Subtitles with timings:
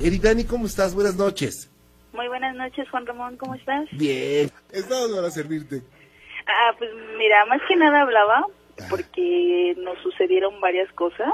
[0.00, 0.94] Eridani, ¿cómo estás?
[0.94, 1.70] Buenas noches.
[2.12, 3.88] Muy buenas noches, Juan Ramón, ¿cómo estás?
[3.92, 4.48] Bien.
[4.70, 5.82] Estamos para servirte.
[6.46, 8.46] Ah, pues mira, más que nada hablaba
[8.88, 11.28] porque nos sucedieron varias cosas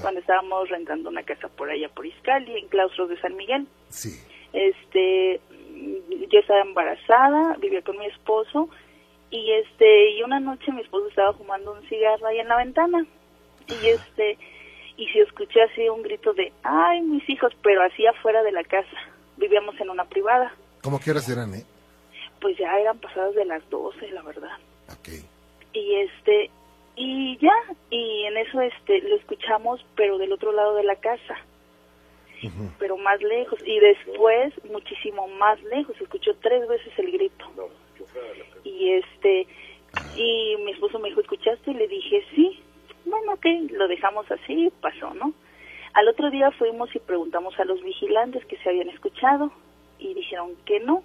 [0.00, 3.68] cuando estábamos rentando una casa por allá por Iscali, en Claustros de San Miguel.
[3.90, 4.18] Sí.
[4.54, 5.40] Este,
[6.30, 8.70] yo estaba embarazada, vivía con mi esposo
[9.30, 13.06] y este y una noche mi esposo estaba fumando un cigarro ahí en la ventana
[13.68, 14.38] y este
[14.98, 18.64] y se escuché así un grito de ay mis hijos pero así afuera de la
[18.64, 18.96] casa.
[19.36, 20.52] Vivíamos en una privada.
[20.82, 21.64] ¿Cómo que horas eran, eh?
[22.40, 24.56] pues ya eran pasadas de las 12 la verdad.
[24.92, 25.08] Ok.
[25.72, 26.50] y este
[26.96, 27.54] y ya
[27.90, 31.36] y en eso este lo escuchamos pero del otro lado de la casa.
[32.78, 33.58] Pero más lejos.
[33.66, 35.96] Y después muchísimo más lejos.
[35.96, 37.44] Se escuchó tres veces el grito.
[38.62, 39.46] Y este
[40.16, 42.62] y mi esposo me dijo escuchaste y le dije sí
[43.08, 45.32] bueno ok lo dejamos así pasó no
[45.94, 49.50] al otro día fuimos y preguntamos a los vigilantes que se habían escuchado
[49.98, 51.02] y dijeron que no.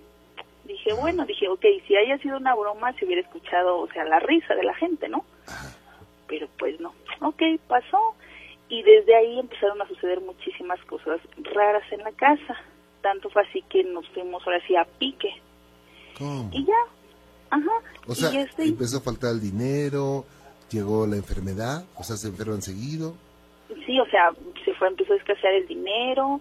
[0.65, 4.19] Dije bueno dije ok si haya sido una broma se hubiera escuchado o sea la
[4.19, 5.25] risa de la gente no
[6.27, 6.93] pero pues no.
[7.21, 8.15] Ok pasó.
[8.69, 12.55] Y desde ahí empezaron a suceder muchísimas cosas raras en la casa.
[13.01, 15.29] Tanto fue así que nos fuimos ahora sí a pique.
[16.17, 16.49] ¿Cómo?
[16.53, 16.73] y ya
[17.49, 17.71] ajá
[18.05, 20.25] O sea, este empezó a faltar el dinero,
[20.73, 23.13] llegó la enfermedad, o sea, se enferman seguido.
[23.85, 24.31] sí o sea
[24.65, 26.39] se fue empezó a escasear el dinero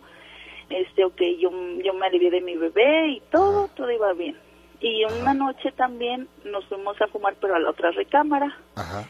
[0.70, 1.50] este ok yo
[1.84, 4.36] yo me alivié de mi bebé y todo todo iba bien.
[4.80, 8.56] Y una noche también nos fuimos a fumar pero a la otra recámara.
[8.74, 9.04] Ajá.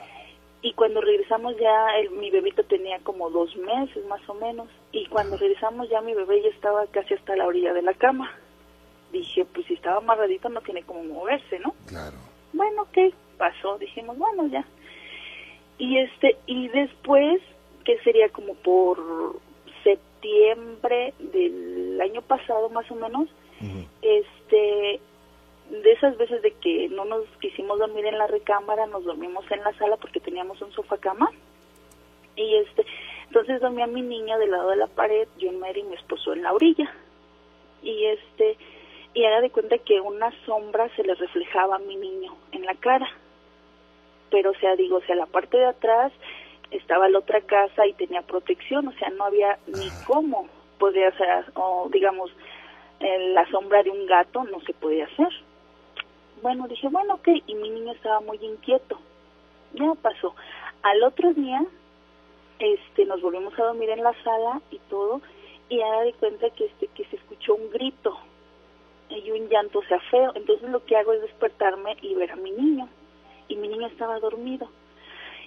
[0.64, 4.68] y cuando regresamos ya el- mi bebito tenía como dos meses más o menos.
[4.92, 8.30] Y cuando regresamos ya mi bebé ya estaba casi hasta la orilla de la cama.
[9.12, 12.16] Dije pues si estaba amarradito no tiene como moverse no Claro.
[12.52, 14.64] bueno ok pasó dijimos bueno ya
[15.82, 17.42] y este y después
[17.84, 19.00] que sería como por
[19.82, 23.28] septiembre del año pasado más o menos
[24.00, 25.00] este
[25.70, 29.64] de esas veces de que no nos quisimos dormir en la recámara, nos dormimos en
[29.64, 31.30] la sala porque teníamos un sofá cama.
[32.36, 32.86] Y este,
[33.26, 36.32] entonces dormía mi niña del lado de la pared, yo en medio y mi esposo
[36.32, 36.92] en la orilla.
[37.82, 38.56] Y este,
[39.14, 42.74] y haga de cuenta que una sombra se le reflejaba a mi niño en la
[42.74, 43.08] cara.
[44.32, 46.12] Pero o sea, digo, o sea, la parte de atrás
[46.72, 50.48] estaba la otra casa y tenía protección, o sea, no había ni cómo
[50.78, 52.32] podría ser, o digamos,
[52.98, 55.28] la sombra de un gato no se podía hacer.
[56.40, 58.98] Bueno, dije, bueno, ok, y mi niño estaba muy inquieto.
[59.74, 60.34] Ya pasó.
[60.82, 61.64] Al otro día,
[62.58, 65.20] este, nos volvimos a dormir en la sala y todo,
[65.68, 68.18] y haga de cuenta que, este, que se escuchó un grito
[69.08, 70.32] y un llanto, o sea, feo.
[70.34, 72.88] Entonces lo que hago es despertarme y ver a mi niño.
[73.52, 74.66] Y mi niño estaba dormido.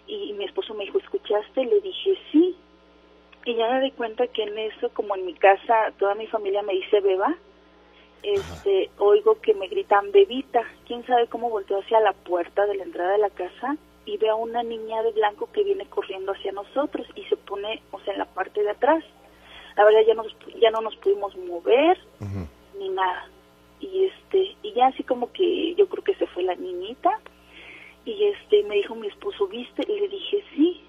[0.06, 1.66] Y, mi esposo me dijo, ¿escuchaste?
[1.66, 2.56] Le dije, sí.
[3.46, 6.62] Y ya me di cuenta que en eso, como en mi casa, toda mi familia
[6.62, 7.36] me dice beba,
[8.22, 10.62] este, oigo que me gritan bebita.
[10.86, 14.34] ¿Quién sabe cómo volteó hacia la puerta de la entrada de la casa y veo
[14.34, 18.14] a una niña de blanco que viene corriendo hacia nosotros y se pone, o sea,
[18.14, 19.04] en la parte de atrás.
[19.78, 20.28] La verdad ya, nos,
[20.62, 21.98] ya no nos pudimos mover
[22.78, 23.30] ni nada.
[23.80, 27.20] Y este, y ya así como que yo creo que se fue la niñita
[28.06, 29.84] y este me dijo mi esposo, ¿viste?
[29.92, 30.82] Y le dije, sí.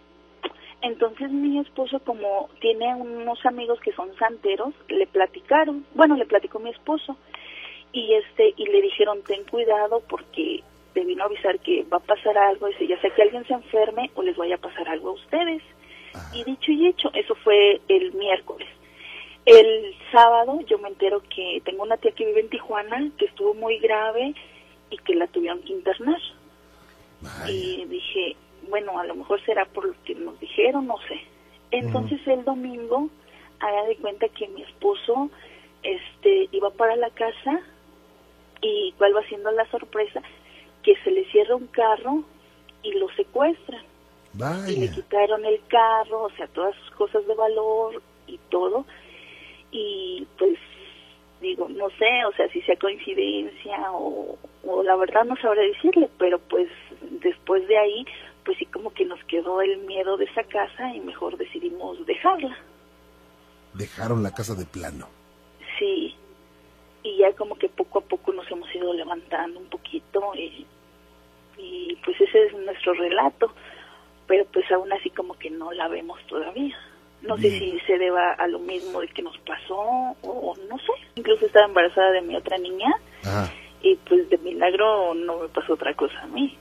[0.82, 6.58] Entonces mi esposo como tiene unos amigos que son santeros, le platicaron, bueno, le platicó
[6.58, 7.16] mi esposo
[7.92, 10.62] y este y le dijeron, "Ten cuidado porque
[10.92, 13.54] te vino a avisar que va a pasar algo, dice, ya sea que alguien se
[13.54, 15.62] enferme o les vaya a pasar algo a ustedes."
[16.32, 18.68] Y dicho y hecho, eso fue el miércoles.
[19.46, 23.54] El sábado yo me entero que tengo una tía que vive en Tijuana que estuvo
[23.54, 24.34] muy grave
[24.90, 26.20] y que la tuvieron que internar.
[27.20, 27.50] Vaya.
[27.50, 28.36] Y dije,
[28.68, 31.20] bueno, a lo mejor será por lo que nos dijeron, no sé.
[31.70, 33.08] Entonces el domingo,
[33.60, 35.30] haga de cuenta que mi esposo
[35.82, 37.60] este iba para la casa
[38.60, 40.22] y cuál va siendo la sorpresa,
[40.82, 42.24] que se le cierra un carro
[42.82, 43.82] y lo secuestran.
[44.68, 48.84] Y le quitaron el carro, o sea, todas sus cosas de valor y todo.
[49.70, 50.58] Y pues
[51.40, 54.36] digo, no sé, o sea, si sea coincidencia o,
[54.66, 56.68] o la verdad no sabré decirle, pero pues
[57.00, 58.06] después de ahí,
[58.44, 62.56] pues sí como que nos quedó el miedo de esa casa y mejor decidimos dejarla.
[63.74, 65.08] Dejaron la casa de plano.
[65.78, 66.14] Sí,
[67.02, 70.66] y ya como que poco a poco nos hemos ido levantando un poquito y,
[71.58, 73.52] y pues ese es nuestro relato,
[74.26, 76.76] pero pues aún así como que no la vemos todavía.
[77.22, 80.92] No sé si se deba a lo mismo de que nos pasó o no sé.
[81.16, 83.50] Incluso estaba embarazada de mi otra niña Ajá.
[83.86, 86.56] Y pues de milagro no me pasó otra cosa a mí.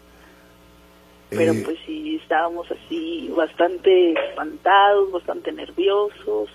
[1.29, 6.49] Pero Eh, pues sí estábamos así bastante espantados, bastante nerviosos,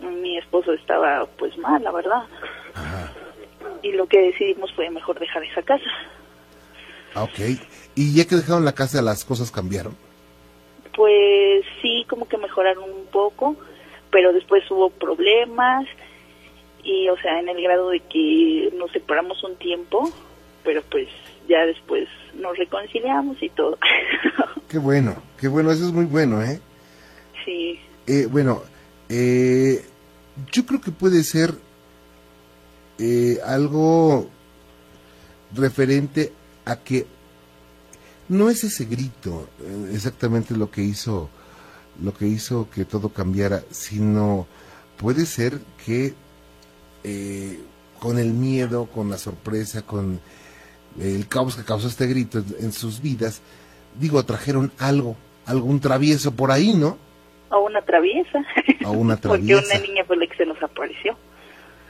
[0.00, 2.22] mi esposo estaba pues mal, la verdad.
[2.74, 3.12] Ajá.
[3.82, 5.90] Y lo que decidimos fue mejor dejar esa casa.
[7.14, 7.38] Ah, ok.
[7.94, 9.96] ¿Y ya que dejaron la casa, las cosas cambiaron?
[10.94, 13.56] Pues sí, como que mejoraron un poco,
[14.10, 15.86] pero después hubo problemas
[16.82, 20.10] y, o sea, en el grado de que nos separamos un tiempo,
[20.64, 21.08] pero pues
[21.48, 23.78] ya después nos reconciliamos y todo.
[24.68, 26.58] Qué bueno, qué bueno, eso es muy bueno, ¿eh?
[27.44, 28.62] sí, Eh, bueno,
[29.10, 29.84] eh,
[30.50, 31.52] yo creo que puede ser
[32.98, 34.30] eh, algo
[35.54, 36.32] referente
[36.64, 37.06] a que
[38.28, 41.28] no es ese grito eh, exactamente lo que hizo
[42.02, 44.46] lo que hizo que todo cambiara, sino
[44.96, 46.14] puede ser que
[47.04, 47.60] eh,
[48.00, 50.20] con el miedo, con la sorpresa, con
[51.00, 53.40] el caos que causó este grito en, en sus vidas,
[53.98, 55.16] digo, trajeron algo,
[55.46, 56.98] algún travieso por ahí, ¿no?
[57.50, 58.42] a una traviesa.
[58.82, 59.76] A una Porque traviesa.
[59.76, 61.16] una niña fue la que se nos apareció.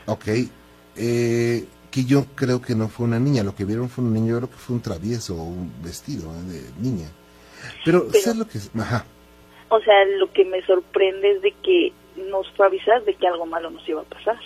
[0.07, 0.25] Ok,
[0.97, 4.31] eh, que yo creo que no fue una niña, lo que vieron fue un niño,
[4.33, 6.43] yo creo que fue un travieso, un vestido ¿eh?
[6.51, 7.07] de niña.
[7.85, 8.71] Pero, Pero- ¿sabes lo que es?
[8.77, 9.05] Ajá,
[9.69, 11.93] O sea, lo que me sorprende es de que
[12.29, 14.37] nos fue a avisar de que algo malo nos iba a pasar.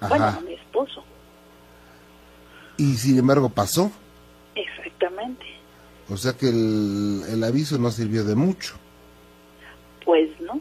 [0.00, 1.04] Bueno, a mi esposo.
[2.76, 3.90] y sin embargo pasó,
[4.54, 5.44] Exactamente.
[6.08, 8.74] o sea que el, el aviso no sirvió de mucho.
[10.04, 10.60] Pues no.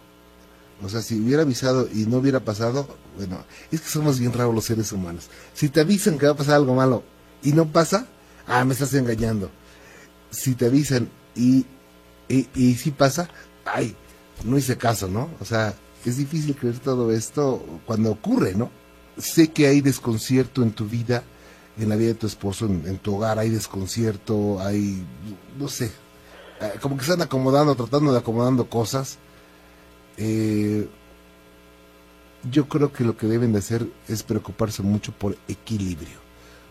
[0.84, 2.88] O sea, si hubiera avisado y no hubiera pasado,
[3.18, 5.30] bueno, es que somos bien raros los seres humanos.
[5.54, 7.04] Si te avisan que va a pasar algo malo
[7.42, 8.08] y no pasa,
[8.48, 9.50] ah, me estás engañando.
[10.30, 11.66] Si te avisan y,
[12.28, 13.30] y, y sí pasa,
[13.66, 13.96] ay,
[14.46, 15.30] no hice caso, ¿no?
[15.40, 15.74] O sea,
[16.06, 18.70] es difícil creer todo esto cuando ocurre, ¿no?
[19.18, 21.24] Sé que hay desconcierto en tu vida,
[21.77, 25.06] en la vida de tu esposo, en, tu hogar hay desconcierto, hay,
[25.57, 25.92] no sé,
[26.62, 29.18] eh, como que están acomodando, tratando de acomodando cosas.
[30.18, 30.88] Eh,
[32.51, 36.18] yo creo que lo que deben de hacer es preocuparse mucho por equilibrio,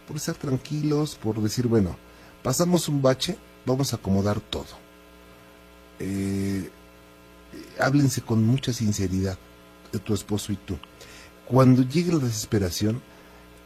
[0.06, 1.96] por estar tranquilos, por decir, bueno,
[2.42, 4.82] pasamos un bache, vamos a acomodar todo.
[5.98, 6.70] Eh,
[7.80, 9.38] háblense con mucha sinceridad
[9.92, 10.76] de tu esposo y tú.
[11.52, 13.02] Cuando llegue la desesperación,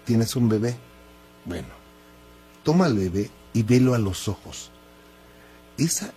[0.05, 0.75] tienes un bebé.
[1.44, 1.69] Bueno,
[2.65, 4.73] toma al bebé y velo a los ojos.
[5.79, 6.12] Esa,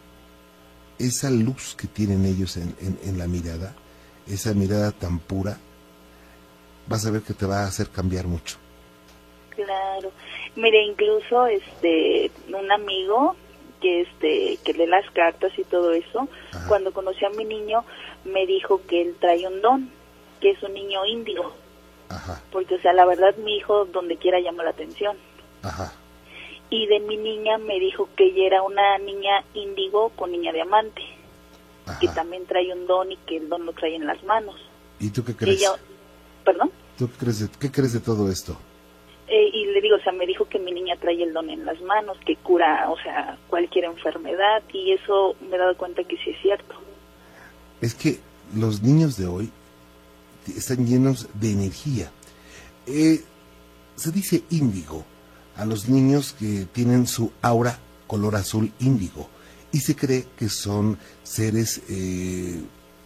[0.97, 3.75] esa luz que tienen ellos en, en- en la mirada,
[4.27, 5.59] esa mirada tan pura,
[6.87, 8.57] vas a ver que te va a hacer cambiar mucho.
[9.55, 10.11] Claro.
[10.55, 13.35] Mire, incluso este un amigo
[13.79, 16.67] que este que lee las cartas y todo eso, Ajá.
[16.67, 17.85] cuando conoció a mi niño
[18.25, 19.89] me dijo que él trae un don,
[20.41, 21.53] que es un niño índigo,
[22.09, 25.15] Ajá, porque o sea, la verdad mi hijo donde quiera llama la atención.
[25.61, 25.93] ajá,
[26.69, 31.01] Y de mi niña me dijo que ella era una niña índigo con niña diamante,
[31.99, 32.15] que ajá.
[32.15, 34.55] también trae un don y que el don lo trae en las manos.
[34.99, 35.61] ¿Y tú qué Que crees?
[35.61, 35.71] ella,
[36.43, 38.57] perdón, ¿Tú qué crees, de, qué crees de todo esto?
[39.27, 41.63] Eh, y le digo, o sea, me dijo que mi niña trae el don en
[41.63, 46.17] las manos, que cura, o sea, cualquier enfermedad, y eso me he dado cuenta que
[46.17, 46.73] sí es cierto.
[47.81, 48.19] Es que
[48.55, 49.51] los niños de hoy
[50.47, 52.11] están llenos de energía.
[52.87, 53.23] Eh,
[53.95, 55.05] se dice índigo
[55.55, 59.29] a los niños que tienen su aura color azul índigo
[59.71, 62.61] y se cree que son seres eh,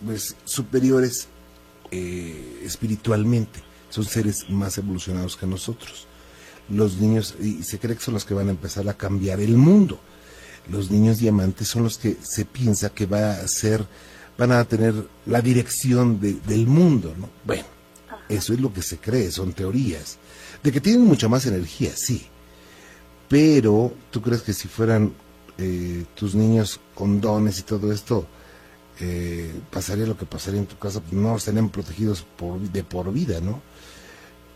[0.06, 1.28] pues, superiores
[1.92, 3.60] eh, espiritualmente,
[3.90, 6.08] son seres más evolucionados que nosotros.
[6.70, 9.58] Los niños, y se cree que son los que van a empezar a cambiar el
[9.58, 10.00] mundo.
[10.72, 13.86] Los niños diamantes son los que se piensa que va a ser,
[14.38, 14.94] van a tener
[15.26, 17.30] la dirección de- del mundo, ¿no?
[17.46, 17.66] Bueno,
[18.30, 20.18] eso es lo que se cree, son teorías.
[20.64, 22.28] De que tienen mucha más energía, sí.
[23.30, 25.14] Pero, ¿tú crees que si fueran
[25.58, 28.26] eh, tus niños con dones y todo esto,
[29.00, 31.00] eh, pasaría lo que pasaría en tu casa?
[31.00, 33.62] Pues no estarían protegidos por, de por vida, ¿no?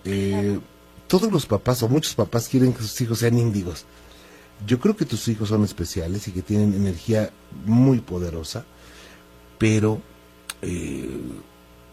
[0.06, 0.60] Eh,
[1.08, 3.86] todos los papás o muchos papás quieren que sus hijos sean índigos.
[4.66, 7.32] Yo creo que tus hijos son especiales y que tienen energía
[7.66, 8.66] muy poderosa,
[9.58, 10.02] pero
[10.62, 11.20] eh,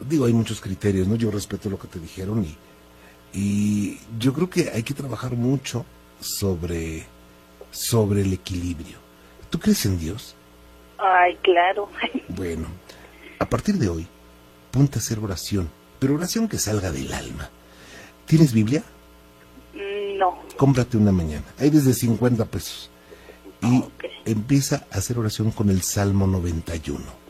[0.00, 1.16] digo, hay muchos criterios, ¿no?
[1.16, 2.56] Yo respeto lo que te dijeron y,
[3.38, 5.84] y yo creo que hay que trabajar mucho
[6.20, 7.04] sobre,
[7.70, 8.98] sobre el equilibrio.
[9.50, 10.34] ¿Tú crees en Dios?
[10.98, 11.88] Ay, claro.
[12.28, 12.66] Bueno,
[13.38, 14.06] a partir de hoy,
[14.72, 17.48] ponte a hacer oración, pero oración que salga del alma.
[18.26, 18.82] ¿Tienes Biblia?
[19.74, 20.38] Mm, no.
[20.56, 21.44] cómprate una mañana.
[21.58, 22.90] Hay desde 50 pesos.
[23.62, 23.84] Y
[24.24, 27.23] empieza a hacer oración con el Salmo 91.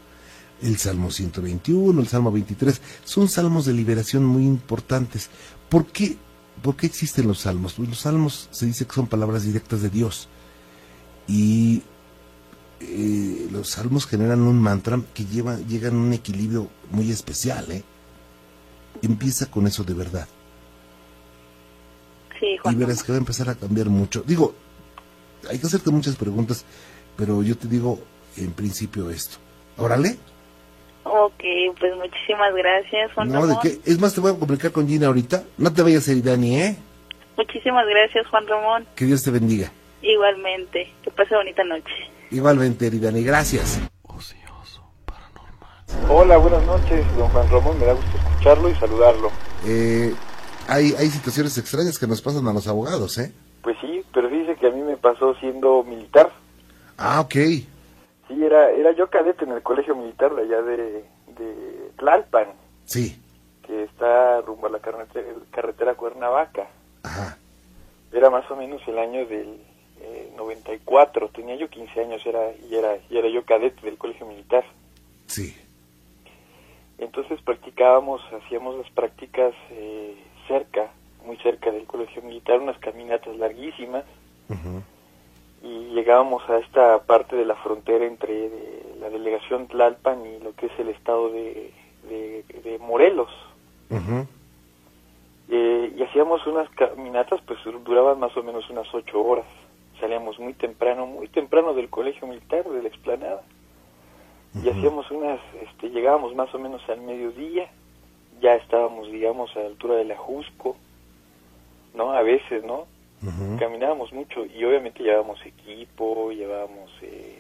[0.65, 5.29] El Salmo 121, el Salmo 23, son salmos de liberación muy importantes.
[5.69, 6.17] ¿Por qué,
[6.63, 7.75] ¿Por qué existen los salmos?
[7.75, 10.27] Pues los salmos se dice que son palabras directas de Dios.
[11.29, 11.83] Y
[12.81, 17.71] eh, los salmos generan un mantra que lleva, llegan a un equilibrio muy especial.
[17.71, 17.85] ¿eh?
[19.03, 20.27] Empieza con eso de verdad.
[22.41, 24.25] Sí, Juan y verás que va a empezar a cambiar mucho.
[24.27, 24.55] Digo,
[25.51, 26.65] hay que hacerte muchas preguntas,
[27.19, 28.01] pero yo te digo
[28.39, 29.37] en principio esto.
[29.77, 30.17] Órale.
[31.05, 31.43] Ok,
[31.79, 33.59] pues muchísimas gracias, Juan No, ¿de Ramón.
[33.63, 33.79] qué?
[33.85, 35.45] Es más, te voy a complicar con Gina ahorita.
[35.59, 36.77] No te vayas a ir, Dani, ¿eh?
[37.37, 38.87] Muchísimas gracias, Juan Ramón.
[38.97, 39.71] Que Dios te bendiga.
[40.03, 40.93] Igualmente.
[41.03, 41.93] Que pase bonita noche.
[42.31, 43.81] Igualmente, Dani, gracias.
[46.09, 47.79] Hola, buenas noches, don Juan Ramón.
[47.79, 49.31] Me da gusto escucharlo y saludarlo.
[49.67, 50.15] Eh,
[50.69, 53.33] hay, hay situaciones extrañas que nos pasan a los abogados, ¿eh?
[53.63, 56.31] Pues sí, pero dice que a mí me pasó siendo militar.
[56.99, 57.35] Ah, ok.
[58.35, 61.05] Sí, era, era yo cadete en el colegio militar de allá de,
[61.39, 62.49] de Tlalpan,
[62.85, 63.21] Sí.
[63.67, 66.69] que está rumbo a la carretera, carretera Cuernavaca.
[67.03, 67.39] Ajá.
[68.13, 69.61] Era más o menos el año del
[70.01, 71.29] eh, 94.
[71.29, 74.65] Tenía yo 15 años era, y, era, y era yo cadete del colegio militar.
[75.27, 75.55] Sí.
[76.99, 80.91] Entonces practicábamos, hacíamos las prácticas eh, cerca,
[81.25, 84.05] muy cerca del colegio militar, unas caminatas larguísimas
[85.95, 90.67] llegábamos a esta parte de la frontera entre de la delegación Tlalpan y lo que
[90.67, 91.73] es el estado de,
[92.09, 93.31] de, de Morelos.
[95.49, 99.47] Eh, y hacíamos unas caminatas, pues duraban más o menos unas ocho horas.
[100.01, 103.43] Salíamos muy temprano, muy temprano del colegio militar, de la explanada.
[104.55, 107.69] Y hacíamos unas, este, llegábamos más o menos al mediodía,
[108.41, 110.77] ya estábamos, digamos, a la altura de la Jusco,
[111.95, 112.13] ¿no?
[112.13, 112.87] A veces, ¿no?
[113.59, 117.39] Caminábamos mucho y obviamente llevábamos equipo, llevábamos eh,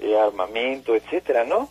[0.00, 1.68] eh, armamento, etcétera, ¿no?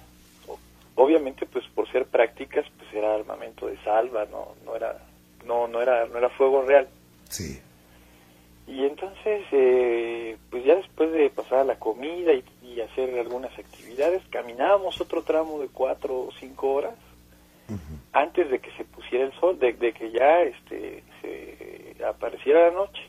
[0.95, 4.97] Obviamente, pues por ser prácticas, pues era armamento de salva, no, no era,
[5.45, 6.88] no, no era, no era fuego real.
[7.29, 7.59] Sí.
[8.67, 14.24] Y entonces, eh, pues ya después de pasar la comida y, y hacer algunas actividades,
[14.29, 16.95] caminábamos otro tramo de cuatro o cinco horas
[18.13, 22.71] antes de que se pusiera el sol, de, de que ya este, se apareciera la
[22.71, 23.01] noche.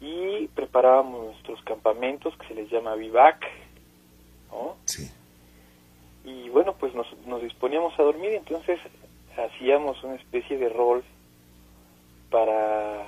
[0.00, 3.44] Y preparábamos nuestros campamentos, que se les llama vivac,
[4.50, 4.76] ¿no?
[4.84, 5.10] Sí.
[6.24, 8.80] Y bueno, pues nos, nos disponíamos a dormir, entonces
[9.36, 11.04] hacíamos una especie de rol
[12.30, 13.02] para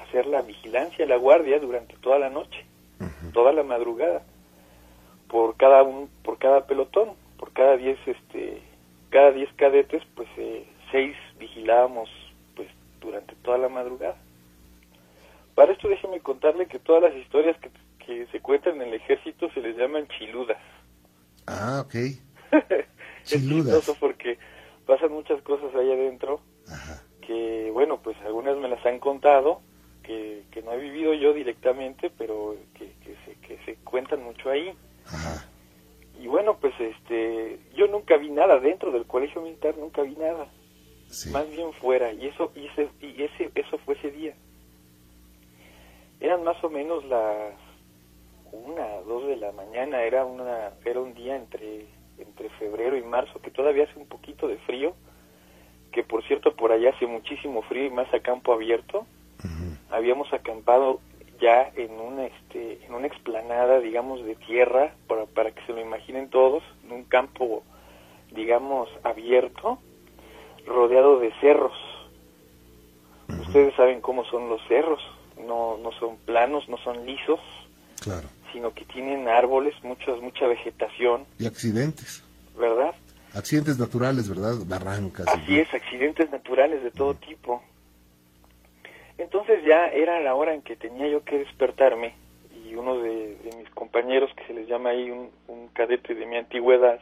[0.00, 2.64] hacer la vigilancia, la guardia durante toda la noche,
[3.32, 4.22] toda la madrugada,
[5.28, 8.62] por cada un, por cada pelotón, por cada diez, este,
[9.10, 12.08] cada diez cadetes, pues eh, seis vigilábamos,
[13.02, 14.16] durante toda la madrugada.
[15.54, 17.70] Para esto déjeme contarle que todas las historias que,
[18.04, 20.58] que se cuentan en el ejército se les llaman chiludas.
[21.46, 21.94] Ah, ok.
[22.54, 22.86] es
[23.24, 23.76] Chiludas.
[23.76, 24.38] chistoso porque
[24.86, 27.02] pasan muchas cosas ahí adentro Ajá.
[27.26, 29.60] que, bueno, pues algunas me las han contado,
[30.02, 34.50] que, que no he vivido yo directamente, pero que, que, se, que se cuentan mucho
[34.50, 34.72] ahí.
[35.06, 35.46] Ajá.
[36.20, 40.46] Y bueno, pues este, yo nunca vi nada dentro del colegio militar, nunca vi nada,
[41.12, 41.30] Sí.
[41.30, 44.34] más bien fuera, y eso, y ese, y ese, eso fue ese día.
[46.20, 47.52] Eran más o menos las
[48.52, 51.86] una, dos de la mañana, era una, era un día entre,
[52.18, 54.94] entre febrero y marzo, que todavía hace un poquito de frío,
[55.90, 59.06] que por cierto por allá hace muchísimo frío y más a campo abierto.
[59.90, 61.00] Habíamos acampado
[61.38, 65.80] ya en una, este, en una explanada, digamos, de tierra, para, para que se lo
[65.80, 67.62] imaginen todos, en un campo,
[68.30, 69.78] digamos, abierto,
[70.66, 71.72] rodeado de cerros.
[73.40, 75.00] Ustedes saben cómo son los cerros,
[75.38, 77.40] no, no son planos, no son lisos,
[78.02, 78.28] Claro.
[78.52, 82.22] sino que tienen árboles, muchas, mucha vegetación, Y accidentes.
[82.58, 82.94] ¿verdad?
[83.34, 84.54] Accidentes naturales, ¿verdad?
[84.66, 85.26] Barrancas.
[85.28, 87.62] Así es, accidentes naturales de todo tipo.
[89.18, 92.14] Entonces ya era la hora en que tenía yo que despertarme
[92.66, 96.26] y uno de, de mis compañeros, que se les llama ahí un, un cadete de
[96.26, 96.98] mi antigüedad,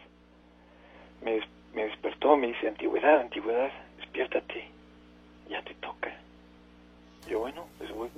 [1.25, 4.65] me, des- me despertó, me dice, antigüedad, antigüedad, despiértate,
[5.49, 6.13] ya te toca.
[7.29, 8.09] Yo bueno, pues voy,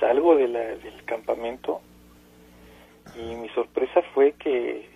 [0.00, 1.80] salgo de la, del campamento
[3.16, 4.88] y mi sorpresa fue que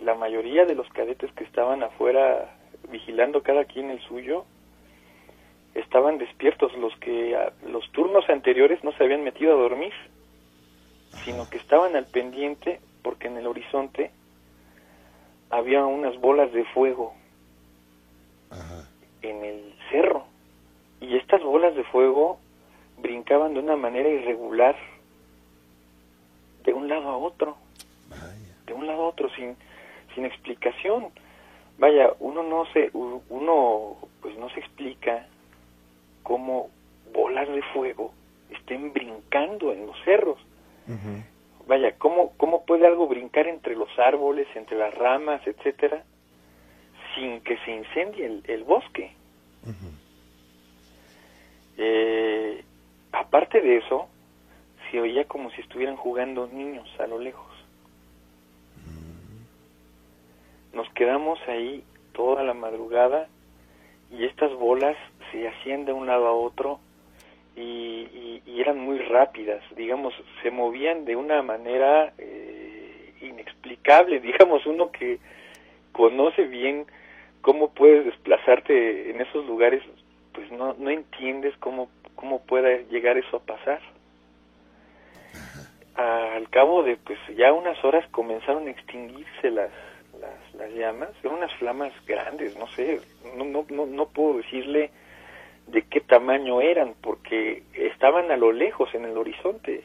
[0.00, 2.54] la mayoría de los cadetes que estaban afuera
[2.90, 4.44] vigilando cada quien el suyo
[5.74, 9.92] estaban despiertos los que a- los turnos anteriores no se habían metido a dormir
[11.24, 14.10] sino que estaban al pendiente porque en el horizonte
[15.50, 17.14] había unas bolas de fuego
[18.50, 18.88] Ajá.
[19.22, 20.24] en el cerro
[21.00, 22.38] y estas bolas de fuego
[22.98, 24.76] brincaban de una manera irregular
[26.64, 27.56] de un lado a otro
[28.08, 28.54] Vaya.
[28.66, 29.56] de un lado a otro sin
[30.14, 31.08] sin explicación
[31.78, 35.26] vaya uno no se uno pues no se explica
[36.22, 36.68] cómo
[37.12, 38.12] bolas de fuego
[38.50, 40.38] estén brincando en los cerros.
[41.70, 46.02] Vaya cómo cómo puede algo brincar entre los árboles entre las ramas etcétera
[47.14, 49.12] sin que se incendie el, bosque.
[51.76, 52.62] Eh,
[53.10, 54.08] aparte de eso,
[54.90, 57.50] se oía como si estuvieran jugando niños a lo lejos.
[60.72, 63.28] Nos quedamos ahí toda la madrugada
[64.12, 64.96] y estas bolas
[65.32, 66.78] se hacían de un lado a otro
[67.60, 70.12] y, eran muy rápidas, digamos,
[70.42, 75.18] se movían de una manera eh, inexplicable, digamos, uno que
[75.92, 76.84] conoce bien
[77.40, 79.82] cómo puedes desplazarte en esos lugares,
[80.34, 83.80] pues no, no entiendes cómo, cómo pueda llegar eso a pasar.
[85.94, 89.70] Al cabo de pues ya unas horas comenzaron a extinguirse las,
[90.20, 93.00] las, las llamas, eran unas flamas grandes, no sé,
[93.36, 94.90] no, no, no, no puedo decirle
[95.70, 99.84] de qué tamaño eran, porque estaban a lo lejos en el horizonte,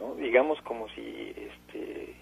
[0.00, 0.14] ¿no?
[0.16, 2.14] digamos como si este,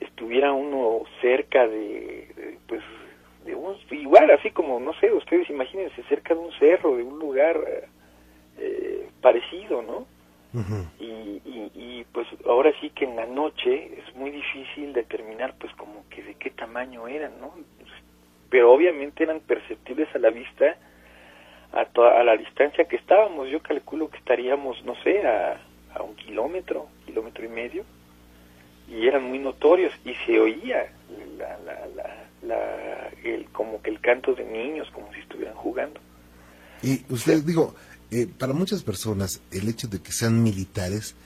[0.00, 2.82] estuviera uno cerca de, pues
[3.44, 7.18] de un, igual así como no sé ustedes imagínense cerca de un cerro de un
[7.18, 7.58] lugar
[8.58, 10.06] eh, parecido no
[10.98, 15.70] y, y, y, pues ahora sí que en la noche es muy difícil determinar pues
[15.74, 17.52] como que de qué tamaño eran no
[18.48, 20.78] pero obviamente eran perceptibles a la vista
[21.76, 23.48] a, a la distancia que estábamos.
[23.50, 25.60] Yo calculo que estaríamos, no sé, a,
[25.94, 27.84] a un kilómetro, kilómetro y medio,
[28.88, 30.90] y eran muy notorios y se oía
[31.38, 31.58] la,
[32.42, 36.00] la, el, como que el canto de niños, como si estuvieran jugando.
[36.82, 37.74] Y usted, digo,
[38.10, 41.16] eh, para muchas personas el hecho de que sean militares,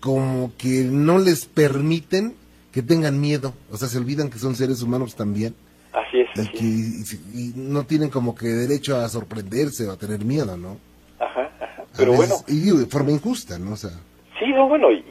[0.00, 2.34] como que no les permiten
[2.72, 5.54] que tengan miedo, o sea, se olvidan que son seres humanos también
[5.92, 6.30] Así es.
[6.54, 10.78] Y, que, no tienen como que derecho a sorprenderse o a tener miedo, ¿no?
[11.18, 11.84] Ajá, ajá.
[11.96, 12.34] Pero bueno.
[12.48, 13.72] Y de forma injusta, ¿no?
[13.72, 13.90] O sea,
[14.38, 15.02] sí, no, bueno, y,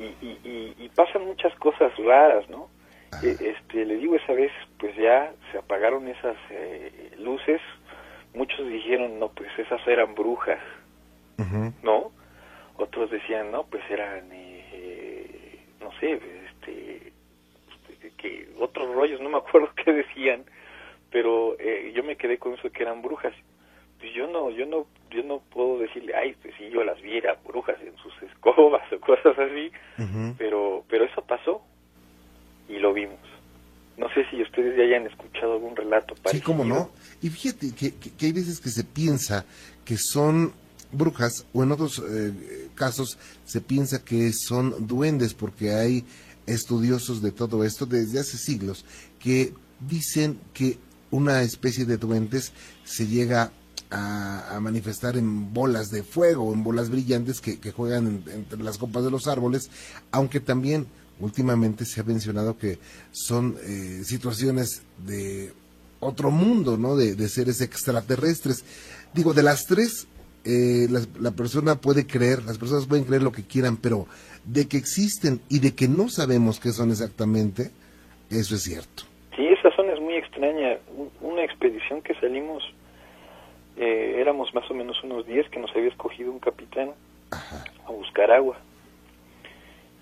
[0.95, 2.67] pasan muchas cosas raras, ¿no?
[3.23, 7.61] E, este, le digo, esa vez, pues ya se apagaron esas eh, luces.
[8.33, 10.59] Muchos dijeron, no, pues esas eran brujas,
[11.81, 12.11] ¿no?
[12.77, 17.13] Otros decían, no, pues eran, eh, no sé, este,
[18.17, 20.43] que otros rollos, no me acuerdo qué decían
[21.11, 23.33] pero eh, yo me quedé con eso que eran brujas.
[23.99, 27.37] Pues yo no yo no yo no puedo decirle ay pues si yo las viera
[27.45, 29.71] brujas en sus escobas o cosas así
[30.37, 31.61] pero pero eso pasó
[32.67, 33.19] y lo vimos.
[33.97, 36.33] No sé si ustedes ya hayan escuchado algún relato parecido.
[36.33, 36.89] sí cómo no.
[37.21, 39.45] Y fíjate que, que, hay veces que se piensa
[39.85, 40.53] que son
[40.91, 46.03] brujas o en otros eh, casos se piensa que son duendes porque hay
[46.47, 48.85] estudiosos de todo esto desde hace siglos
[49.19, 50.77] que dicen que
[51.11, 53.51] una especie de duendes se llega
[53.91, 59.11] a, manifestar en bolas de fuego, en bolas brillantes que, juegan entre las copas de
[59.11, 59.69] los árboles,
[60.11, 60.87] aunque también
[61.19, 62.79] últimamente se ha mencionado que
[63.11, 65.53] son eh, situaciones de
[65.99, 66.95] otro mundo, ¿no?
[66.95, 68.65] De, seres extraterrestres.
[69.13, 70.07] Digo, de las tres,
[70.43, 70.87] eh,
[71.19, 74.07] la, persona puede creer, las personas pueden creer lo que quieran, pero
[74.43, 77.71] de que existen y de que no sabemos qué son exactamente,
[78.29, 79.03] eso es cierto.
[79.35, 80.77] Sí, esa zona es muy extraña.
[81.91, 82.63] Expedición que salimos,
[83.75, 86.91] eh, éramos más o menos unos 10 que nos había escogido un capitán
[87.31, 88.57] a buscar agua.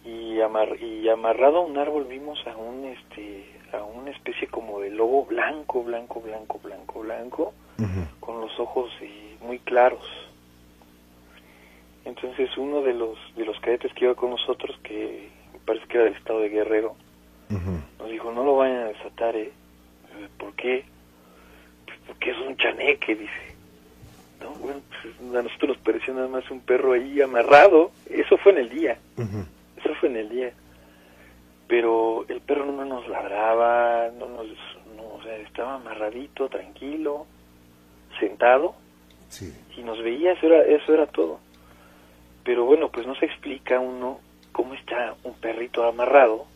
[0.06, 4.80] Y, amar y amarrado a un árbol vimos a un este a una especie como
[4.80, 7.54] de lobo blanco, blanco, blanco, blanco, blanco,
[8.19, 10.06] con los ojos eh, muy claros.
[12.06, 15.30] Entonces uno de los de los cadetes que iba con nosotros, que
[15.65, 16.95] parece que era del estado de Guerrero,
[17.99, 19.52] nos dijo, no lo vayan a desatar, ¿eh?
[20.38, 20.86] ¿Por qué?
[22.10, 23.56] Porque es un chaneque, dice.
[24.41, 27.91] No, bueno, pues a nosotros nos pareció nada más un perro ahí amarrado.
[28.10, 28.98] Eso fue en el día.
[29.78, 30.52] Eso fue en el día.
[31.67, 34.48] Pero el perro no nos ladraba, no nos,
[34.98, 37.28] no, o sea, estaba amarradito, tranquilo,
[38.19, 38.74] sentado.
[39.78, 41.39] Y nos veía, eso era, eso era todo.
[42.43, 44.19] Pero bueno, pues no se explica uno
[44.52, 46.48] cómo está un perrito amarrado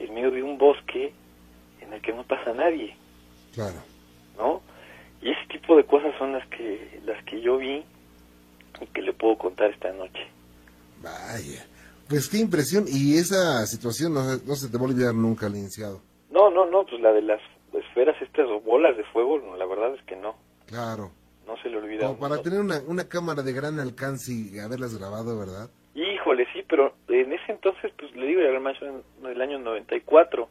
[0.00, 1.12] en medio de un bosque
[1.80, 2.96] en el que no pasa nadie.
[3.54, 3.78] Claro.
[4.38, 4.62] ¿No?
[5.20, 7.84] Y ese tipo de cosas son las que las que yo vi
[8.80, 10.26] y que le puedo contar esta noche.
[11.02, 11.66] Vaya.
[12.08, 12.84] Pues qué impresión.
[12.88, 16.00] Y esa situación no, no se te va a olvidar nunca, licenciado.
[16.30, 16.84] No, no, no.
[16.86, 17.40] Pues la de las
[17.72, 20.36] esferas estas o bolas de fuego, no, la verdad es que no.
[20.66, 21.10] Claro.
[21.46, 22.06] No se le olvida.
[22.06, 25.70] Como para tener una, una cámara de gran alcance y haberlas grabado, ¿verdad?
[25.94, 30.48] Híjole, sí, pero en ese entonces, pues le digo, era más en el año 94.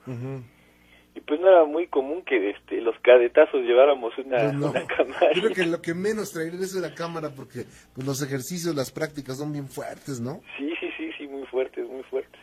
[1.18, 4.38] Y pues no era muy común que este, los cadetazos lleváramos una,
[4.72, 5.30] pues cámara.
[5.34, 9.40] Creo que lo que menos traería es la cámara porque pues, los ejercicios, las prácticas
[9.40, 10.42] son bien fuertes, ¿no?
[10.58, 12.40] Sí, sí, sí, sí, muy fuertes, muy fuertes.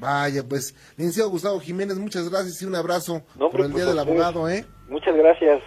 [0.00, 3.84] Vaya, pues, licenciado Gustavo Jiménez, muchas gracias y un abrazo No, por el pues, Día
[3.86, 3.98] del.
[4.00, 4.64] Abogado, ¿eh?
[4.88, 5.62] Muchas gracias.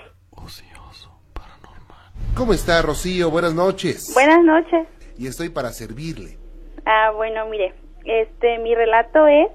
[2.35, 3.29] ¿Cómo está, Rocío?
[3.29, 4.11] Buenas noches.
[4.13, 4.87] Buenas noches.
[5.17, 6.39] Y estoy para servirle.
[6.85, 9.47] Ah, bueno, mire, este, mi relato es,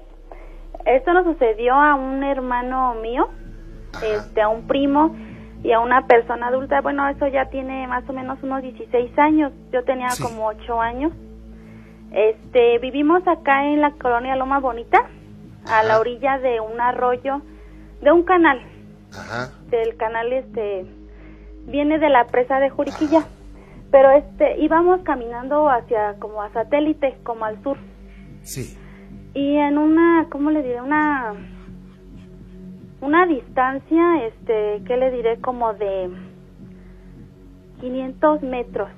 [0.85, 3.29] esto nos sucedió a un hermano mío,
[3.93, 4.05] Ajá.
[4.05, 5.15] este, a un primo
[5.63, 6.81] y a una persona adulta.
[6.81, 9.51] Bueno, eso ya tiene más o menos unos 16 años.
[9.71, 10.23] Yo tenía Sí.
[10.23, 11.11] como 8 años.
[12.11, 14.99] Este, vivimos acá en la colonia Loma Bonita,
[15.67, 17.41] a la orilla de un arroyo,
[18.01, 18.59] de un canal.
[19.11, 19.49] Ajá.
[19.71, 20.85] del canal este
[21.65, 23.23] viene de la presa de Juriquilla
[23.89, 27.75] pero este íbamos caminando hacia como a satélite como al sur
[28.43, 28.77] Sí.
[29.39, 31.33] Y en una cómo le diré una
[32.99, 36.09] una distancia este qué le diré como de
[37.79, 38.89] 500 metros.